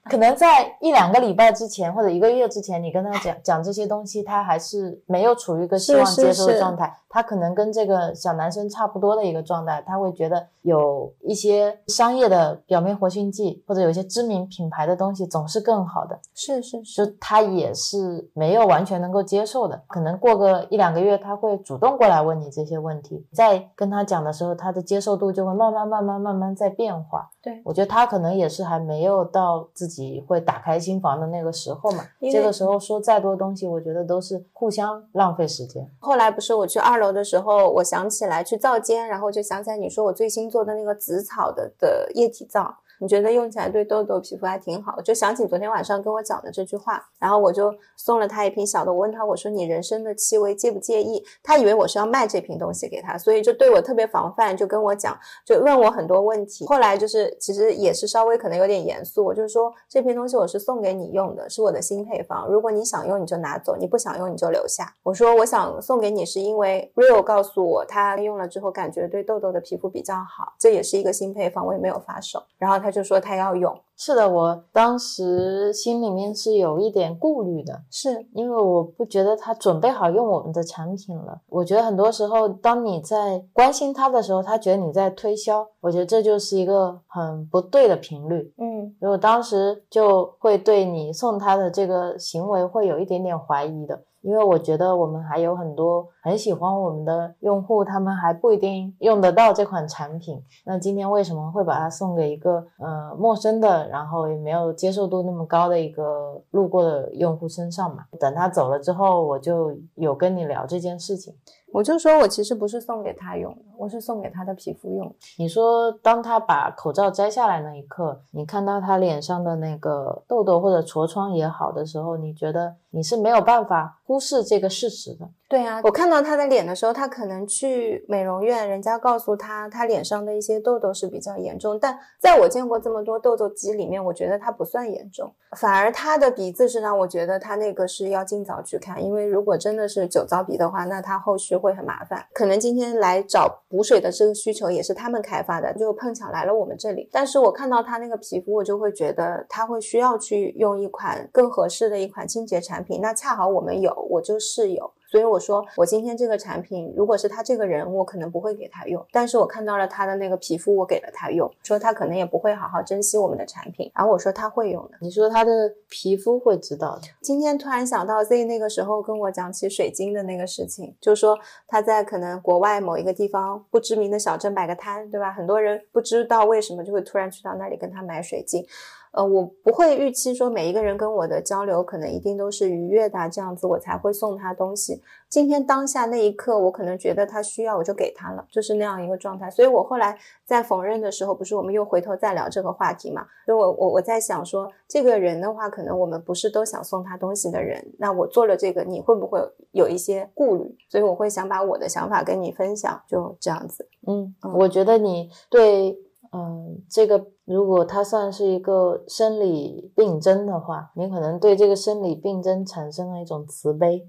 [0.04, 6.92] 可能在一两个礼拜之前或者一个月之前，你跟他讲讲这些东西，他还是没有处于一个希望接受的状态。
[7.08, 16.16] 他可能跟这个小男生差不多的一个状态，他会觉得有一些商业的表面活性剂或者有一些知名品牌的东西总是更好的。
[16.34, 19.82] 是是是，就他也是没有完全能够接受的。
[19.88, 27.30] 可能过个一两个月，他会主动过来问你这些问题，在跟他讲的时候，他的接受度就会慢慢慢慢慢慢在变化。
[27.42, 32.04] 对我觉得他可能也是还没有到自己会打开心房的那个时候嘛。
[32.30, 35.90] 这个时候说再多东西，我觉得都是互相浪费时间。
[35.98, 42.76] 后来不是我去二楼的时候，我想起来去皂间，然后就想起来你说我最新做的那个紫草的的液体皂。
[43.00, 48.92] 你觉得用起来对痘痘皮肤还挺好，就想起昨天晚上跟我讲的这句话，然后我就送了他一瓶小的。
[48.92, 51.24] 我问他，我说你人参的气味介不介意？
[51.42, 56.66] 他以为我是要卖这瓶东西给他，所以就对我特别防范，就跟我讲，就问我很多问题。
[56.66, 62.46] 后来就是其实也是稍微可能有点严肃，我就说这瓶东西我是送给你用的，是我的新配方。
[62.48, 64.94] 如果你想用你就拿走，你不想用你就留下。
[65.02, 72.42] 我说我想送给你是因为 Real 告诉我他用了之后感觉对痘痘的皮肤比较好，这也是一个新配方，我也没有发售。
[72.58, 73.72] 然后他他就说他要用。
[73.96, 81.40] 是的，我当时心里面是有一点顾虑的，是因为我不觉得他准备好用我们的产品了。
[81.46, 88.52] 我觉得很多时候，当你在关心他的时候，他觉得你在推销，我觉得这就是一个很不对的频率。
[88.58, 94.02] 嗯，如果当时就会对你送他的这个行为会有一点点怀疑的。
[94.22, 100.42] 因为我觉得我们还有很多很喜欢我们的用户，他们还不一定用得到这款产品。
[100.64, 108.04] 那今天为什么会把它送给一个呃陌生的，然后也没有接受度那么高的一个路过的用户身上嘛？
[108.18, 111.34] 等他走了之后，我就有跟你聊这件事情。
[111.72, 115.10] 我就说我其实不是送给他用的，我是送给他的皮肤用。
[115.38, 125.26] 你说，当他把口罩摘下来那一刻，你看到他脸上的那个痘痘或者痤疮也好的时候，你觉得你是没有办法忽视这个事实的。
[125.48, 142.24] 对啊，我看到他的脸的时候，他可能去美容院，人家告诉他他脸上的一些痘痘是比较严重，但在我见过这么多痘痘肌里面，我觉得他不算严重，反而他的鼻子是让我觉得他那个是要尽早去看，因为如果真的是酒糟鼻的话，那他后续会很麻烦。
[142.32, 147.08] 可能今天来找补水的这个需求也是他们开发的，就碰巧来了我们这里。
[147.12, 154.92] 但是我看到他那个皮肤，我就会觉得他会需要去用一款更合适的一款清洁产品，那恰好我们有，我就是有。
[155.10, 159.04] 所以我说，我今天这个产品，如果是他这个人，我可能不会给他用。
[159.10, 163.90] 但是我看到了他的那个皮肤，我给了他用，说他可能也不会好好珍惜我们的产品。
[163.92, 165.50] 然后我说他会用的，你说他的
[165.88, 167.02] 皮肤会知道的。
[167.20, 171.36] 今天突然想到 Z 那个时候跟我讲起水晶的那个事情，就说
[171.66, 175.32] 他在可能国外某一个地方不知名的小镇摆个摊，对吧？
[175.32, 178.64] 很多人不知道为什么就会突然去到那里跟他买水晶。
[179.12, 185.02] 呃，我不会预期说每一个人跟我的交流可能一定都是愉悦的，这样子我才会送他东西。
[185.28, 189.50] 今天当下那一刻，我可能觉得他需要，我就给他了，就是那样一个状态。
[189.50, 193.26] 所以我后来在缝纫的时候，不是我们又回头再聊这个话题嘛？
[193.44, 197.84] 所以我我我在想说，这个人的话，可能我们不是都想送他东西的人。
[197.98, 199.40] 那我做了这个，你会不会
[199.72, 200.76] 有一些顾虑？
[200.88, 203.88] 所以我会想把我的想法跟你分享，就这样子。
[204.06, 205.98] 嗯，我觉得你对。
[206.32, 214.06] 嗯，这个如果它算是一个生理病症的话，你可能对这个生理病症产生了一种慈悲，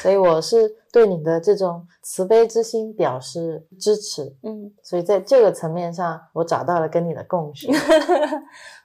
[0.00, 4.32] 所以我是对你的这种慈悲之心表示支持。
[4.44, 7.66] 嗯，所以在这个层面上，我找到了跟你的共识。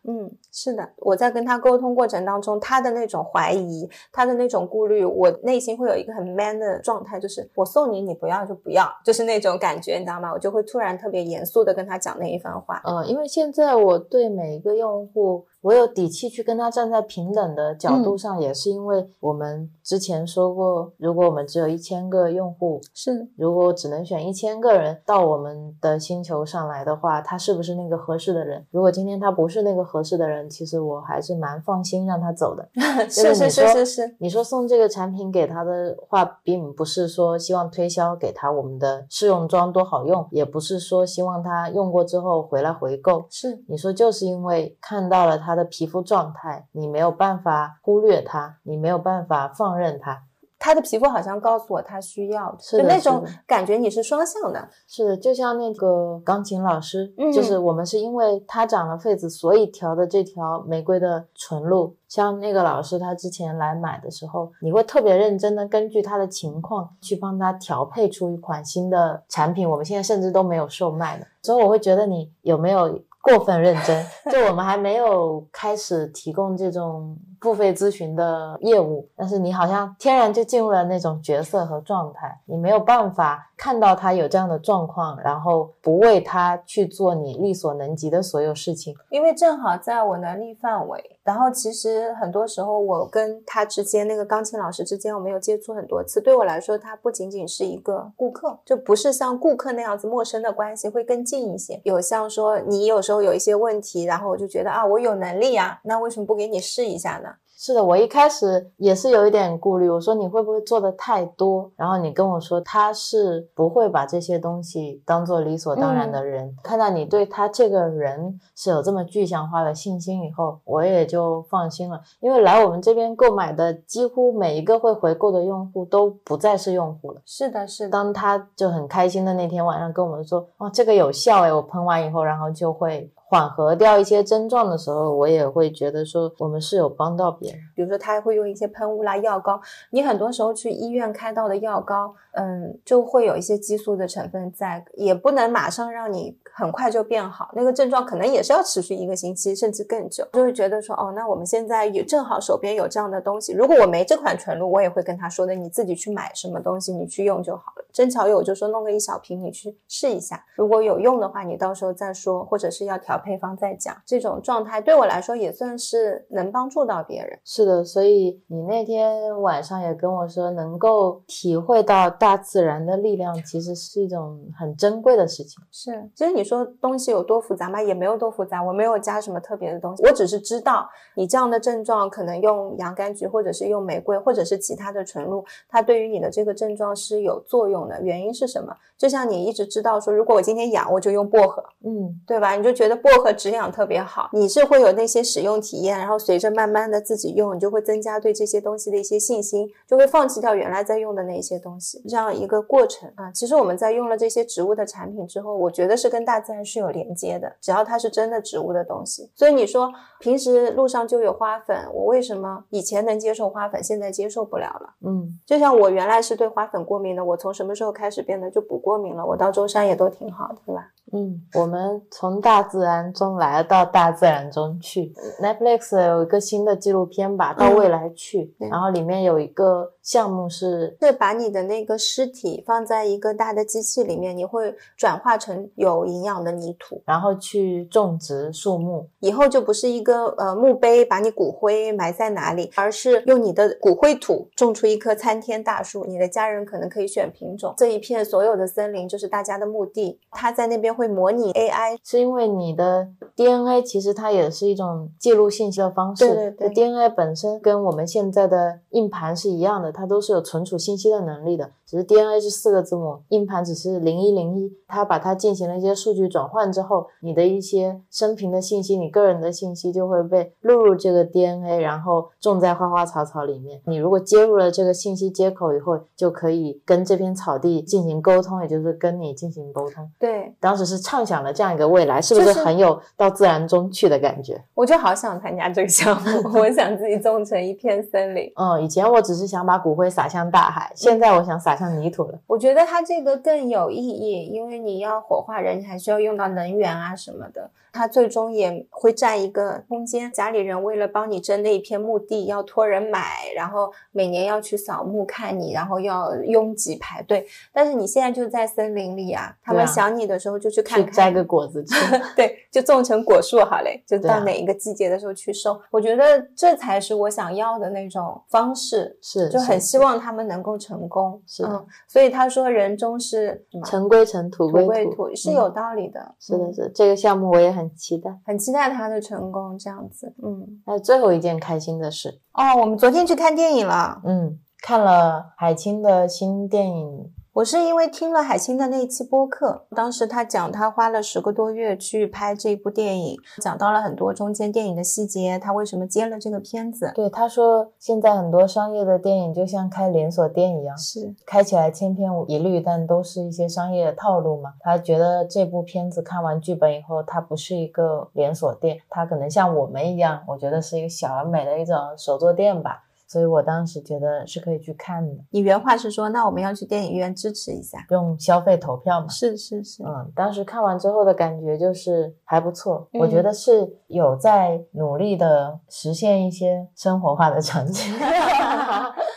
[0.07, 10.31] 嗯，是的，我在跟他沟通过程当中，他的那种怀疑，他的那种顾虑，我内心会有一个很 man 的状态，就是我送你，你不要就不要，就是那种感觉，你知道吗？
[10.31, 12.81] 我就会突然特别严肃的跟他讲那一番话。
[12.85, 15.45] 嗯，因为现在我对每一个用户。
[15.65, 28.63] 我有底气去跟他站在平等的角度上，也是因为我们之前说过，如果我们只有一千个用户，是如果只能选一千个人到我们的星球上来的话，他是不是那个合适的人？
[28.69, 32.69] 如果今天他不是那个合适的人，其实我还是蛮放心让他走的。
[33.09, 43.25] 是是是是是，你说送这个产品给他的话，并不是说希望推销给他我们的试用装多好用，也不是说希望他用过之后回来回购。
[43.31, 45.54] 是你说就是因为看到了他。
[45.55, 50.21] 他的皮肤状态，你没有办法忽略他，你没有办法放任他。
[50.57, 54.67] 他的皮肤好像告诉我他需要，是的就那种感觉，你是双向的。
[54.87, 61.95] 是的，就像那个钢琴老师，嗯就是我们是因为他长了痱子，所以调的这条玫瑰的纯露。
[62.07, 69.69] 像那个老师，他之前来买的时候，你会特别认真的根据他的情况去帮他调配出一款新的产品。
[69.69, 74.05] 我们现在甚至都没有售卖的，所以我会觉得你有没有过分认真？
[74.31, 88.95] 就我们还没有开始提供这种付费咨询的业务，但是你好像天然就进入了那种角色和状态，你没有办法看到他有这样的状况，然后不为他去做你力所能及的所有事情。
[89.09, 96.19] 因为正好在我能力范围，然后其实很多时候我跟他之间那个钢琴老师之间，我们有接触很多次。
[96.19, 101.79] 对我来说，他不仅仅是一个顾客，就不是像顾客那样子陌生的关系，会更近一些。
[101.83, 107.29] 有像说你有时候有一些问题，然后我就觉得啊，我有能力啊，那为什么不给你试一下呢？
[107.65, 111.71] 是的，我一开始也是有一点顾虑，我说你会不会做的太多？
[111.75, 116.55] 然后你跟我说他是不会把这些东西当做理所当然的人。
[116.61, 121.99] 看到你对他这个人是有这么具象化的信心以后，我也就放心了。
[122.19, 127.21] 因为来我们这边购买的几乎每一个会回购的用户都不再是用户了。
[127.25, 137.59] 是的，是的，当他就很开心的那天晚上跟我们说，哦，这个有效诶，我喷完以后，然后就会缓和掉一些症状的时候，我也会觉得说我们是有帮到别人。
[137.75, 139.59] 比如说他还会用一些喷雾啦、药膏，
[139.89, 150.25] 你很多时候去医院开到的药膏，嗯，就会有一些激素的成分在，也不能马上让你很快就变好，那个症状可能也是要持续一个星期甚至更久。
[150.31, 157.85] 就会觉得说，哦，那我们现在也正好手边有这样的东西，如果我没这款纯露，我也会跟他说的，你自己去买什么东西，你去用就好了。
[157.91, 163.93] 正巧有，就说弄个一小瓶，你去试一下，如果有用的话，你到时候再说，或者是要调配方再讲。
[164.05, 167.37] 这种状态对我来说也算是能帮助到别人。
[167.43, 175.61] 是的，所以你那天晚上也跟我说，能够体会到大自然的力量，其实是一种很珍贵的事情。
[175.69, 177.81] 是，其实你说东西有多复杂吗？
[177.81, 188.01] 也没有多复杂，我没有加什么特别的东西，我只是知道你这样的症状可能用洋甘菊，或者是用玫瑰，或者是其他的纯露，它对于你的这个症状是有作用的。
[188.01, 188.73] 原因是什么？
[188.97, 192.55] 就像你一直知道说，如果我今天痒，我就用薄荷，嗯，对吧？
[192.55, 203.31] 你就觉得薄荷止痒特别好，你是会有那些使用体验，然后随着慢慢的自己用，你就会增加对这些东西的一些信心，就会放弃掉原来在用的那些东西，这样一个过程啊。
[203.33, 209.29] 其实我们在用了这些植物的产品之后，我觉得是跟大自然是有连接的，只要它是真的植物的东西。
[209.35, 214.93] 所以你说平时路上就有花粉，我为什么以前能接受花粉，现在接受不了了？
[215.05, 219.25] 嗯，就像我原来是对花粉过敏的，我从什么时候开始变得就不过敏了？
[219.25, 220.91] 我到舟山也都挺好的，对吧？
[221.13, 225.13] 嗯，我们从大自然中来到大自然中去。
[225.41, 239.07] Netflix 有一个新的纪录片吧，到未来去，对然后里面有一个项目是，是把你的那个尸体放在一个大的机器里面，你会转化成有营养的泥土，然后去种植树木。
[239.19, 246.03] 以后就不是一个呃墓碑把你骨灰埋在哪里，而是用你的骨灰土种出一棵参天大树。
[246.05, 250.19] 你的家人可能可以选品种，这一片所有的森林就是大家的墓地。
[250.31, 256.25] 他在那边会模拟 AI，是因为你的 DNA 其实它也是一种记录信息的方式。
[256.25, 261.69] 对对对 DNA 本身跟我们现在的硬盘是一样的，它都是有存储信息的能力的。
[261.85, 264.71] 只是 DNA 是四个字母，硬盘只是零一零一。
[264.87, 273.81] 它把它进行了一些数据转换之后，你的一些生平的信息，你个人的信息就会被录入这个 DNA，然后种在花花草草里面。
[273.85, 280.09] 你如果接入了这个信息接口以后，就可以跟这片草地进行沟通，也就是跟你进行沟通。
[280.19, 284.63] 对当时是畅想了这样一个未来，是不是是很有到自然中去的感觉？
[284.75, 286.29] 我就好想参加这个项目，
[286.59, 288.51] 我想自己种成一片森林。
[288.55, 292.39] 嗯，以前我只是想把骨灰撒向大海，现在我想撒像泥土了。
[292.47, 297.69] 我觉得它这个更有意义，因为你要火化人，你还需要用到能源啊什么的。
[297.95, 300.29] 它最终也会占一个空间。
[300.33, 307.47] 家里人为了帮你争那一片墓地，要托人买，然后每年要去扫墓看你，然后要拥挤排队。
[307.71, 311.07] 但是你现在就在森林里啊，他们想你的时候就去看看。
[311.07, 311.95] 去摘个果子吃。
[312.35, 315.79] 对，就种成果树好嘞，就到哪一个季节的时候去收。
[315.89, 321.41] 我觉得这才是我想要的那种方式，是，就很希望他们能够成功。
[321.47, 323.63] 是嗯，所以他说人终是？
[323.85, 326.35] 尘归尘，土土归土，是嗯有道理的。
[326.39, 328.39] 是的，嗯，是这个项目我也很期待。
[328.45, 330.33] 很期待他的成功，这样子。
[330.41, 334.21] 嗯，还有最后一件开心的事，哦，我们昨天去看电影了。
[334.25, 337.07] 嗯，看了海清的新电影
[337.55, 347.13] 《我是因为听了海清的那一期播客，当时他讲他花了十个多月去拍这一部电影，讲到了很多中间电影的细节，他为什么接了这个片子。
[347.15, 354.73] 对，他说现在很多商业的电影就像开连锁店一样，是开起来千篇一律，但都是一些商业的套路嘛。
[354.81, 363.03] 他觉得这部片子看完剧本以后，它不是一个连锁店，它可能像我们一样，我觉得是一个小而美的一种手作店吧。
[363.35, 365.35] 所以我当时觉得是可以去看的。
[365.49, 369.27] 你原话是说，那我们要去电影院支持一下，用消费投票嘛？
[369.27, 378.13] 是是是，嗯，当时看完之后的感觉就是还不错，我觉得是有在努力的实现一些生活化的场景。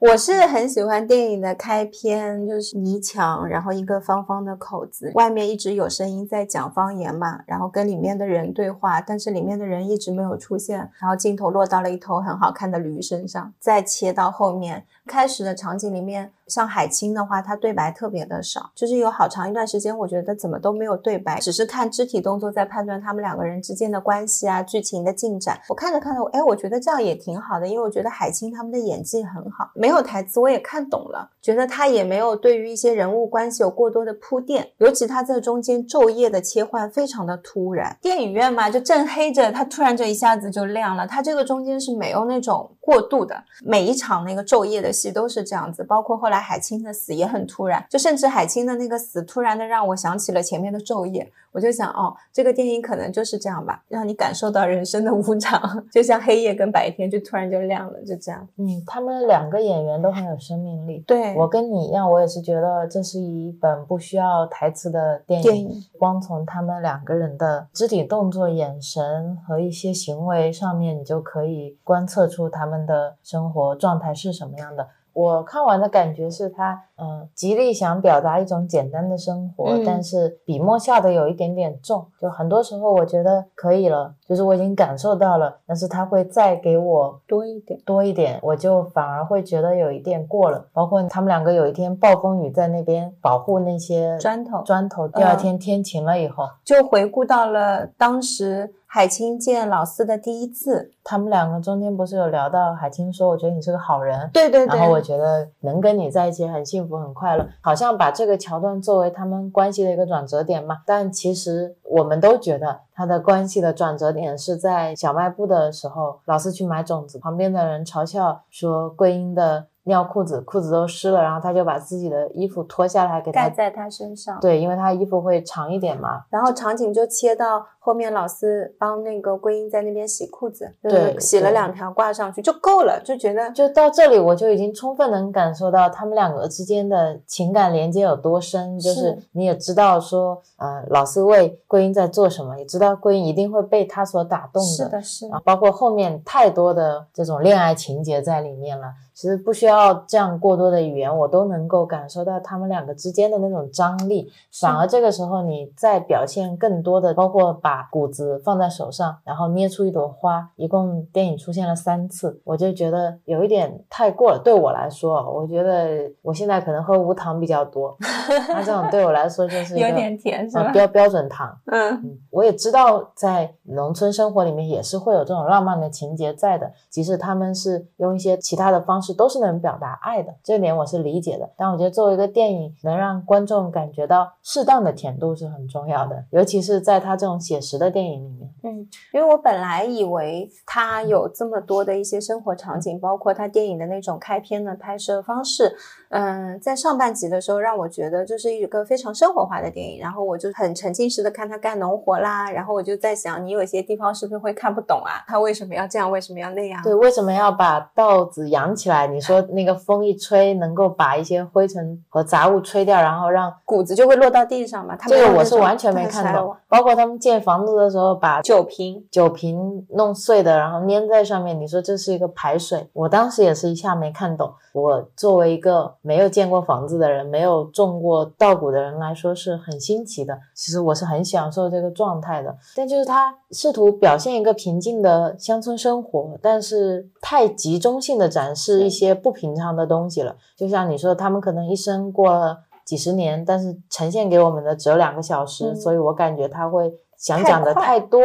[0.00, 16.32] 我是很喜欢电影的开篇，就是泥墙，然后一个方方的口子，外面一直有声音在讲方言嘛，然后跟里面的人对话，但是里面的人一直没有出现，然后镜头落到了一头很好看的驴身上，再切到后面开始的场景里面。
[16.46, 25.60] 像海清的话，他对白特别的少，就是有好长一段时间，我觉得怎么都没有对白，只是看肢体动作在判断他们两个人之间的关系啊，剧情的进展。
[25.68, 37.96] 我看着看着，哎，我觉得这样也挺好的，因为我觉得海清他们的演技很好，没有台词我也看懂了，觉得他也没有对于一些人物关系有过多的铺垫，尤其他在中间昼夜的切换非常的突然。
[38.02, 46.40] 电影院嘛，就正黑着，他突然就一下子就亮了，他这个中间是没有那种过渡的，每一场那个昼夜的戏都是这样子，包括后来。
[46.50, 51.30] 海清的死也很突然，就甚至海清的那个死，突然的让我想起了前面的昼夜。
[51.52, 55.60] 我就想，哦，这个电影可能就是这样吧，让你感受到人生的无常，
[55.92, 58.48] 就像黑夜跟白天，就突然就亮了，就这样。
[58.56, 61.02] 嗯，他们两个演员都很有生命力。
[61.06, 74.86] 对我跟你一样，我也是觉得这是一本不需要台词的电影，光从他们两个人的肢体动作、眼神和一些行为上面，你就可以观测出他们的生活状态是什么样的。
[75.20, 90.66] 我看完的感觉是他，嗯，极力想表达一种简单的生活，但是笔墨下的有一点点重，就很多时候我觉得可以了，就是我已经感受到了，但是他会再给我多一点，多一点，我就反而会觉得有一点过了。
[90.72, 98.74] 包括他们两个有一天暴风雨在那边保护那些砖头，砖头，第二天天晴了以后，就回顾到了当时。
[98.92, 104.76] 海清见老四的第一次，他们两个中间不是有聊到海清说：“我觉得你是个好人。”对对对。
[104.76, 110.78] 然后我觉得能跟你在一起很幸福很快乐，好像把这个桥段作为他们关系的一个转折点嘛。
[110.86, 119.66] 但其实我们都觉得他的关系的转折点是在小卖部的时候，老四去买种子，旁边的人嘲笑说桂英的。
[119.90, 124.38] 尿裤子，裤子都湿了，然后他就把自己的衣服脱下来给盖在他身上。
[124.40, 126.22] 对，因为他衣服会长一点嘛。
[126.30, 144.68] 然后场景就切到后面，老四帮那个桂英在那边洗裤子，对，洗了两条挂上去就够了，就觉得就到这里我就已经充分能感受到他们两个之间的情感连接有多深，就是你也知道说，呃，老四为桂英在做什么，也知道桂英一定会被他所打动的。
[144.68, 145.28] 是的，是。
[145.28, 148.86] 的，包括后面太多的这种恋爱情节在里面了。
[149.20, 154.26] 其实不需要这样过多的语言，我都能够感受到他们两个之间的那种张力。
[154.62, 164.40] 反而这个时候，你再表现更多的，包括把谷子放在手上，然后捏出一朵花，一共电影出现了三次，我就觉得有一点太过了。
[164.42, 167.94] 对我来说，我觉得我现在可能喝无糖比较多，
[168.48, 170.72] 那这种对我来说就是有点甜，是吧？
[170.72, 171.54] 标标准糖。
[171.66, 179.09] 嗯，我也知道在农村生活里面也是会有这种浪漫的情节在的，即使他们是用一些其他的方式。
[179.12, 181.48] 都是能表达爱的，这点我是理解的。
[181.56, 188.50] 但我觉得作为一个电影，能让观众感觉到适当的甜度是很重要的，尤其是在他这种写实的电影里面。
[188.62, 195.74] 嗯，因为我本来以为他有这么多的一些生活场景，包括他电影的那种开篇的拍摄方式，
[196.10, 205.24] 嗯，在上半集的时候让我觉得就是一个非常生活化的电影，然后我就很沉浸式的看他干农活啦，然后我就在想，你有些地方是不是会看不懂啊？
[205.26, 206.10] 他为什么要这样？
[206.10, 206.82] 为什么要那样？
[206.82, 208.99] 对，为什么要把稻子扬起来？
[209.06, 214.96] 你说那个风一吹，能够把一些灰尘和杂物吹掉，然后让谷子就会落到地上嘛？
[215.06, 216.54] 这个我是完全没看懂。
[216.68, 221.58] 包括他们建房子的时候，把酒瓶酒瓶弄碎的，然后粘在上面。
[221.60, 222.88] 你说这是一个排水？
[222.92, 224.52] 我当时也是一下没看懂。
[224.72, 230.38] 我作为一个没有建过房子的人，没有种过稻谷的人来说，是很新奇的。
[230.60, 232.54] 其实我是很享受这个状态的。
[232.76, 240.36] 但就是他试图表现一个平静的乡村生活，但是太集中性的展示一些不平常的东西了。
[240.54, 246.92] 就像你说，他们可能一生过了几十年，但是呈现给我们的只有两个小时，所以我感觉他会。
[247.20, 248.18] 想讲的太多，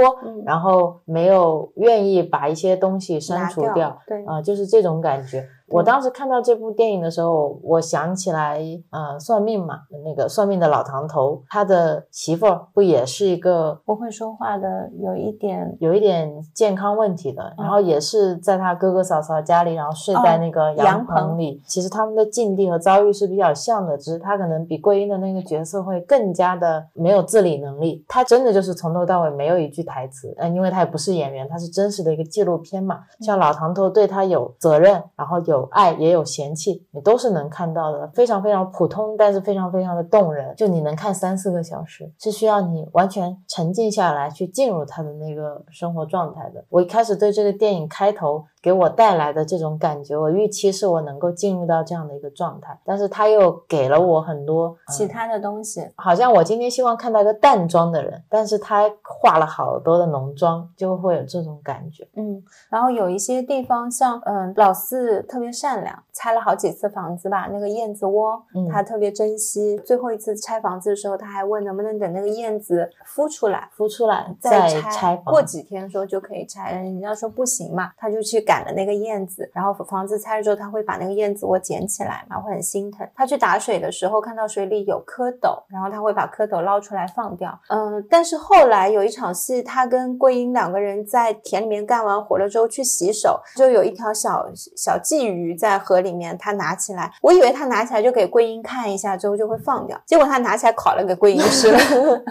[0.45, 5.45] 然后没有愿意把一些东西删除掉，对，啊，就是这种感觉。
[5.67, 8.59] 我当时看到这部电影的时候，我想起来，
[8.91, 21.61] 呃，算命嘛，那个算命的老唐头，他的媳妇儿不也是一个不会说话的，有一点有一点健康问题的，然后也是在他哥哥嫂嫂家里，然后睡在那个羊棚里。
[21.65, 28.05] 其实他们的境地和遭遇是比较像的，只是他可能比桂英的那个角色会更加的没有自理能力。
[28.07, 32.99] 他真的就是从头到尾没有一句台词，嗯，因为他也不是演员，他是真实的一个纪录片嘛。
[33.21, 40.53] 像老唐头对他有责任，然后有爱也有嫌弃，你都是能看到的，非常非常普通，但是非常非常的动人。
[40.55, 46.63] 就你能看三四个小时，是需要你完全沉静下来去进入他的那个生活状态的。
[46.69, 48.45] 我一开始对这个电影开头。
[48.65, 62.07] 给我带来的这种感觉，我预期是我能够进入到这样的一个状态，但是他又给了我很多其他的东西，好像我今天希望看到一个淡妆的人，但是他化了好多的浓妆，就会有这种感觉。
[62.15, 62.41] 嗯，
[62.71, 68.41] 然后有一些地方像，嗯，老四特别善良，拆了好几次房子吧，那个燕子窝，
[68.71, 69.79] 他特别珍惜。
[69.85, 76.71] 最后一次拆房子的时候，他还问能不能等那个燕子孵出来，孵出来再拆，过几天说就可以拆。
[76.71, 78.55] 人家说不行嘛，他就去赶。
[78.55, 83.05] 赶了那个燕子，然后房子拆了之后，他会把那个燕子窝捡起来嘛，会很心疼。
[83.13, 87.59] 他去打水的时候，看到水里有蝌蚪，然后他会把蝌蚪捞出来放掉。
[87.67, 101.79] 嗯，但是后来有一场戏，他跟桂英两个人在田里面干完活了之后去洗手，就有一条小小鲫鱼在河里面，他拿起来，我以为他拿起来就给桂英看一下之后就会放掉，结果他拿起来烤了给桂英吃了。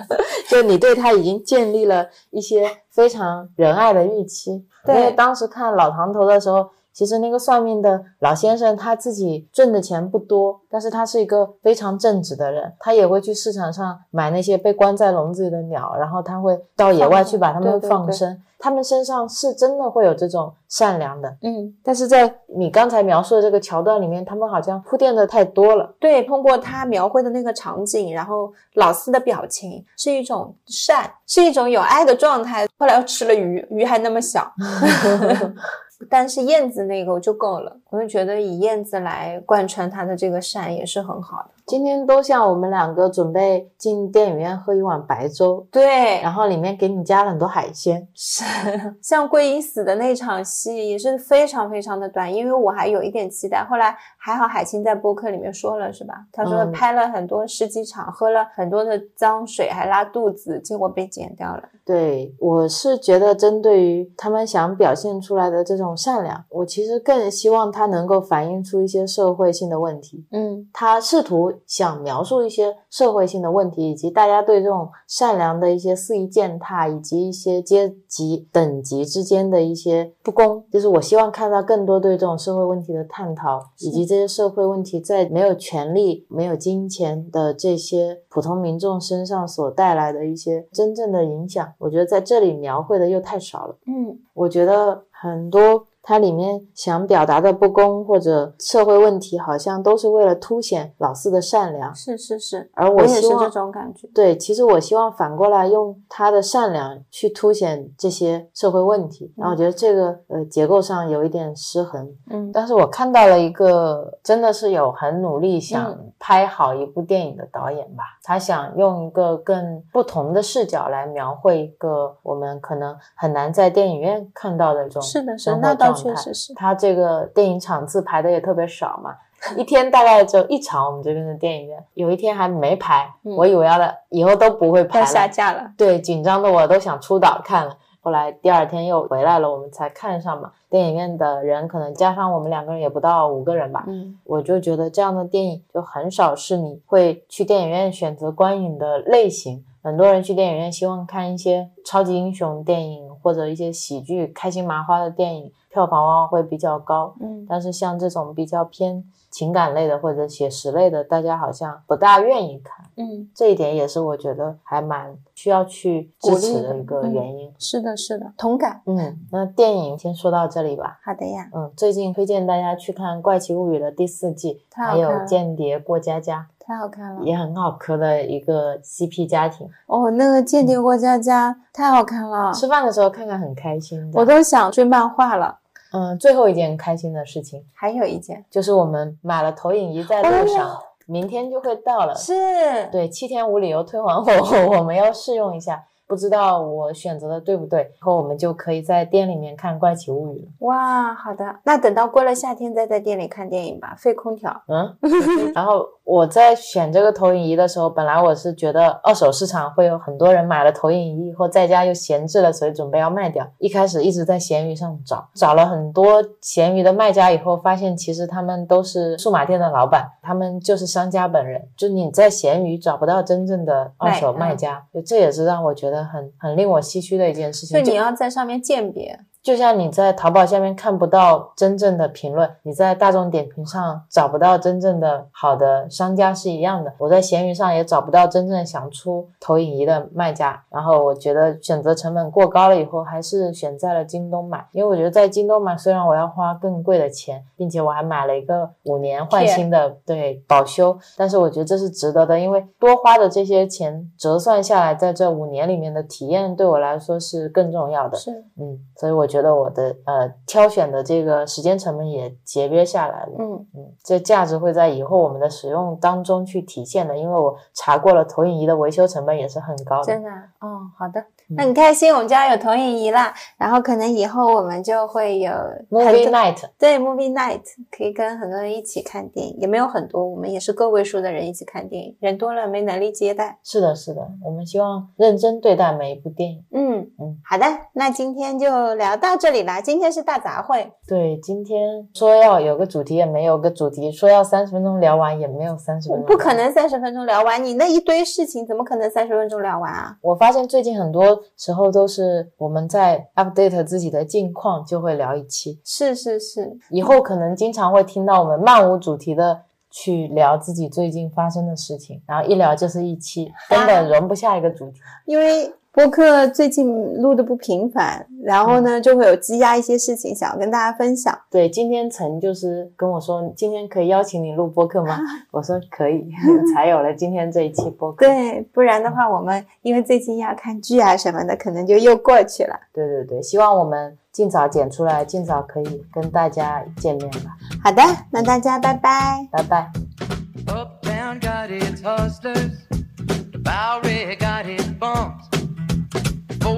[0.49, 4.65] 就你对他已经建立了一些非常仁爱的预期。
[4.87, 18.41] 因为当时看老唐头的时候，其实那个算命的老先生他自己挣的钱不多，但是他是一个非常正直的人，他也会去市场上买那些被关在笼子里的鸟，然后他会到野外去把它们放生。
[18.57, 25.95] 他们身上是真的会有这种善良的，嗯，但是在你刚才描述的这个桥段里面，他们好像铺垫的太多了。
[26.01, 32.67] 对，通过他描绘的那个场景，然后老四的表情是一种善，是一种有爱的状态。
[32.79, 34.51] 后来又吃了鱼，鱼还那么小。
[36.11, 41.51] 但是燕子那个就够了，我就觉得以燕子来贯穿它的这个善也是很好的。
[41.67, 48.07] 今天都像我们两个准备进电影院喝一碗白粥，对，然后里面给你加了很多海鲜。
[48.13, 48.45] 是，
[49.01, 53.65] 像桂英死的那场戏也是非常非常的短，因为我还有一点期待。
[53.65, 56.27] 后来还好海清在播客里面说了，是吧？
[56.31, 61.63] 他说拍了很多十几场，喝了很多的脏水，还拉肚子，结果被剪掉了。
[61.83, 70.27] 对，我是觉得针对于他们想表现出来的这种善良，我其实更希望他能够反映出一些社会性的问题。
[70.31, 71.54] 嗯，他试图。
[71.67, 80.65] 想描述一些社会性的问题，以及大家对这种善良的一些肆意践踏，以及一些阶级等级之间的一些不公。
[80.71, 91.73] 就是我希望看到更多对这种社会问题的探讨，以及这些社会问题在没有权利、没有金钱的这些普通民众身上所带来的一些真正的影响。
[91.79, 93.77] 我觉得在这里描绘的又太少了。
[93.87, 95.87] 嗯，我觉得很多。
[96.07, 101.95] 它里面想表达的不公或者社会问题，好像都是为了凸显老四的善良。
[101.95, 104.07] 是是是，而我希望这种感觉。
[104.15, 109.33] 对，其实我希望反过来用他的善良去凸显这些社会问题。
[109.35, 112.07] 然后我觉得这个呃结构上有一点失衡。
[112.29, 125.94] 嗯，但是我看到了一个真的是有很努力想拍好一部电影的导演吧，他想用一个更不同的视角来描绘一个我们可能很难在电影院看到的这种是的，是那倒。
[125.95, 129.15] 确实是，他这个电影场次排的也特别少嘛，
[129.57, 130.87] 一天大概就一场。
[130.87, 135.71] 我们这边的电影院有一天还没排，我以为要的以后都不会排了，下架了。
[135.77, 137.77] 对，紧张的我都想出岛看了。
[138.01, 140.53] 后来第二天又回来了，我们才看上嘛。
[140.69, 143.85] 电影院的人可能加上我们两个人也不到五个人吧。
[143.87, 149.65] 嗯，我就觉得这样的电影就很少是你会去电影院选择观影的类型。
[149.83, 155.53] 很多人去电影院希望看一些超级英雄电影或者一些喜剧、开心麻花的电影。
[155.75, 167.53] 票房往往会比较高，嗯，但是像这种比较偏情感类的或者写实类的，大家好像不大愿意看，嗯，这一点也是我觉得还蛮需要去支持的一个原因。
[167.59, 168.83] 是的，是的，同感。
[168.87, 171.01] 嗯，那电影先说到这里吧。
[171.05, 171.51] 好的呀。
[171.53, 179.69] 嗯，最近推荐大家去看《怪奇物语》的第四季，还有《间谍过家家》，太好看了，也很好磕的一个 CP 家庭。
[179.87, 185.59] 哦，那个《间谍过家家》太好看了，吃饭的时候看看很开心，我都想追漫画了。
[185.97, 190.77] 嗯，最后一件开心的事情，还有一件，就是我们买了投影仪在路上，
[191.07, 192.13] 明天就会到了。
[192.17, 195.85] 是，对，七天无理由退还货，我们要试用一下。
[196.07, 200.49] 不知道我选择的对不对，以后我们就可以在店里面看《怪奇物语》了。
[200.61, 204.55] 哇，好的，那等到过了夏天再在店里看电影吧，费空调。
[204.69, 204.97] 嗯，
[205.55, 213.47] 然后我在选这个投影仪的时候，本来我是觉得二手市场会有很多人买了投影仪以后在家又闲置了，所以准备要卖掉。
[213.59, 227.85] 一开始一直在闲鱼上找，找了很多闲鱼的卖家以后，发现其实他们都是数码店的老板，他们就是商家本人，就你在闲鱼找不到真正的二手卖家，就这也是让我觉得很很令我唏嘘的一件事情。
[227.85, 229.21] 就你要在上面鉴别。
[229.45, 236.91] 就像你在淘宝下面看不到真正的评论，你在大众点评上找不到真正的好的商家是一样的。
[236.97, 240.65] 我在闲鱼上也找不到真正想出投影仪的卖家。
[240.71, 258.17] 然后我觉得选择成本过高了以后，还是选在了京东买，因为我觉得在京东买，虽然我要花更贵的钱，并且我还买了一个五年换新的对保修，但是我觉得这是值得的，因为多花的这些钱折算下来，在这五年里面的体验对我来说是更重要的。
[258.17, 259.29] 是，嗯，所以我。
[259.35, 263.67] 觉得我的呃挑选的这个时间成本也节约下来了，嗯。
[263.75, 270.05] 嗯，这价值会在以后我们的使用当中去体现的，因为我查过了，投影仪的维修成本也是很高的。
[270.05, 270.31] 真的，
[270.61, 275.51] 哦，好的，那很开心，我们家有投影仪啦，然后可能以后我们就会有
[275.91, 283.59] movie night，对 movie night 可以跟很多人一起看电影，也没有很多，我们也是个位数的人一起看电影，人多了没能力接待。
[283.63, 286.63] 是的，是的，我们希望认真对待每一部电影。
[286.73, 287.65] 嗯嗯，好的，
[287.95, 289.15] 那今天就聊。
[289.25, 290.87] 到这里啦，今天是大杂烩。
[291.09, 296.27] 对，今天说要有个主题也没有个主题，说要三十分钟聊完也没有三十分钟。
[296.27, 300.15] 不可能三十分钟聊完，你那一堆事情怎么可能三十分钟聊完啊？
[300.21, 305.81] 我发现最近很多时候都是我们在 update 自己的近况，就会聊一期。
[305.85, 315.73] 是是是，以后可能经常会听到我们漫无主题的去聊自己最近发生的事情，然后一聊就是一期，根本容不下一个主题，因为。
[315.95, 321.33] 播客最近录的不频繁，然后呢，就会有积压一些事情想要跟大家分享。
[321.49, 325.21] 对，今天陈就是跟我说，今天可以邀请你录播客吗？
[325.53, 326.29] 我说可以，
[326.75, 328.27] 才有了今天这一期播客。
[328.27, 332.75] 对，不然的话，我们因为最近要看剧啊什么的，可能就又过去了。
[332.93, 337.57] 对对对，希望我们尽早剪出来，尽早可以跟大家见面吧。
[337.85, 338.03] 好的，
[338.33, 339.93] 那大家拜拜，拜拜。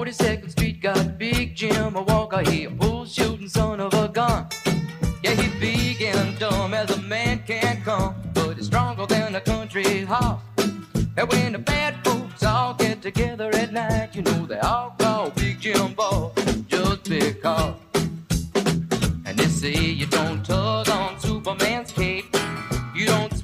[0.06, 4.46] 42nd Street got Big Jim, a walker, he a bull shooting son of a gun.
[5.24, 9.40] Yeah, he big and dumb as a man can come, but he's stronger than a
[9.40, 10.40] country horse.
[11.16, 15.30] And when the bad folks all get together at night, you know they all call
[15.30, 16.32] Big Jim Boss
[16.68, 17.74] just because.
[19.24, 22.32] And they say you don't tug on Superman's cape,
[22.94, 23.36] you don't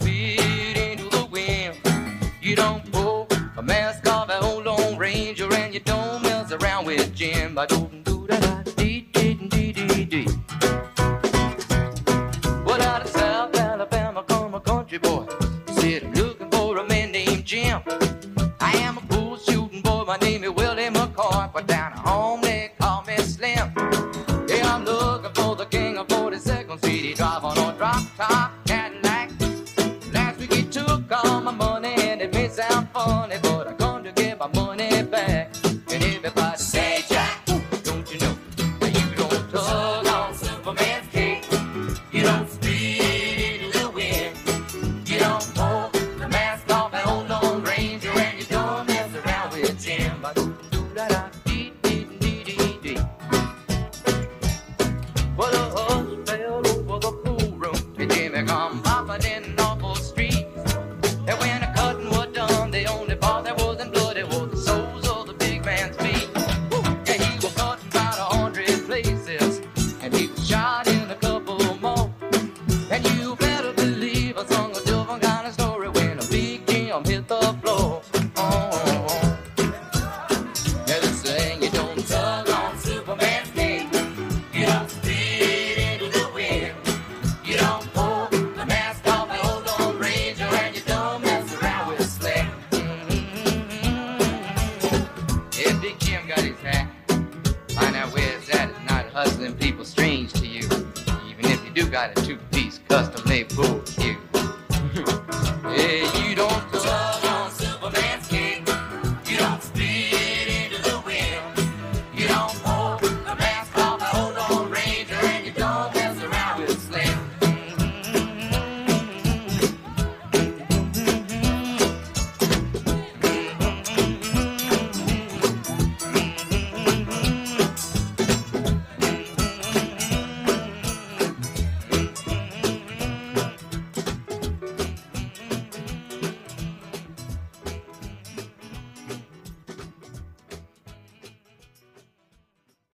[7.52, 7.91] Coimbra do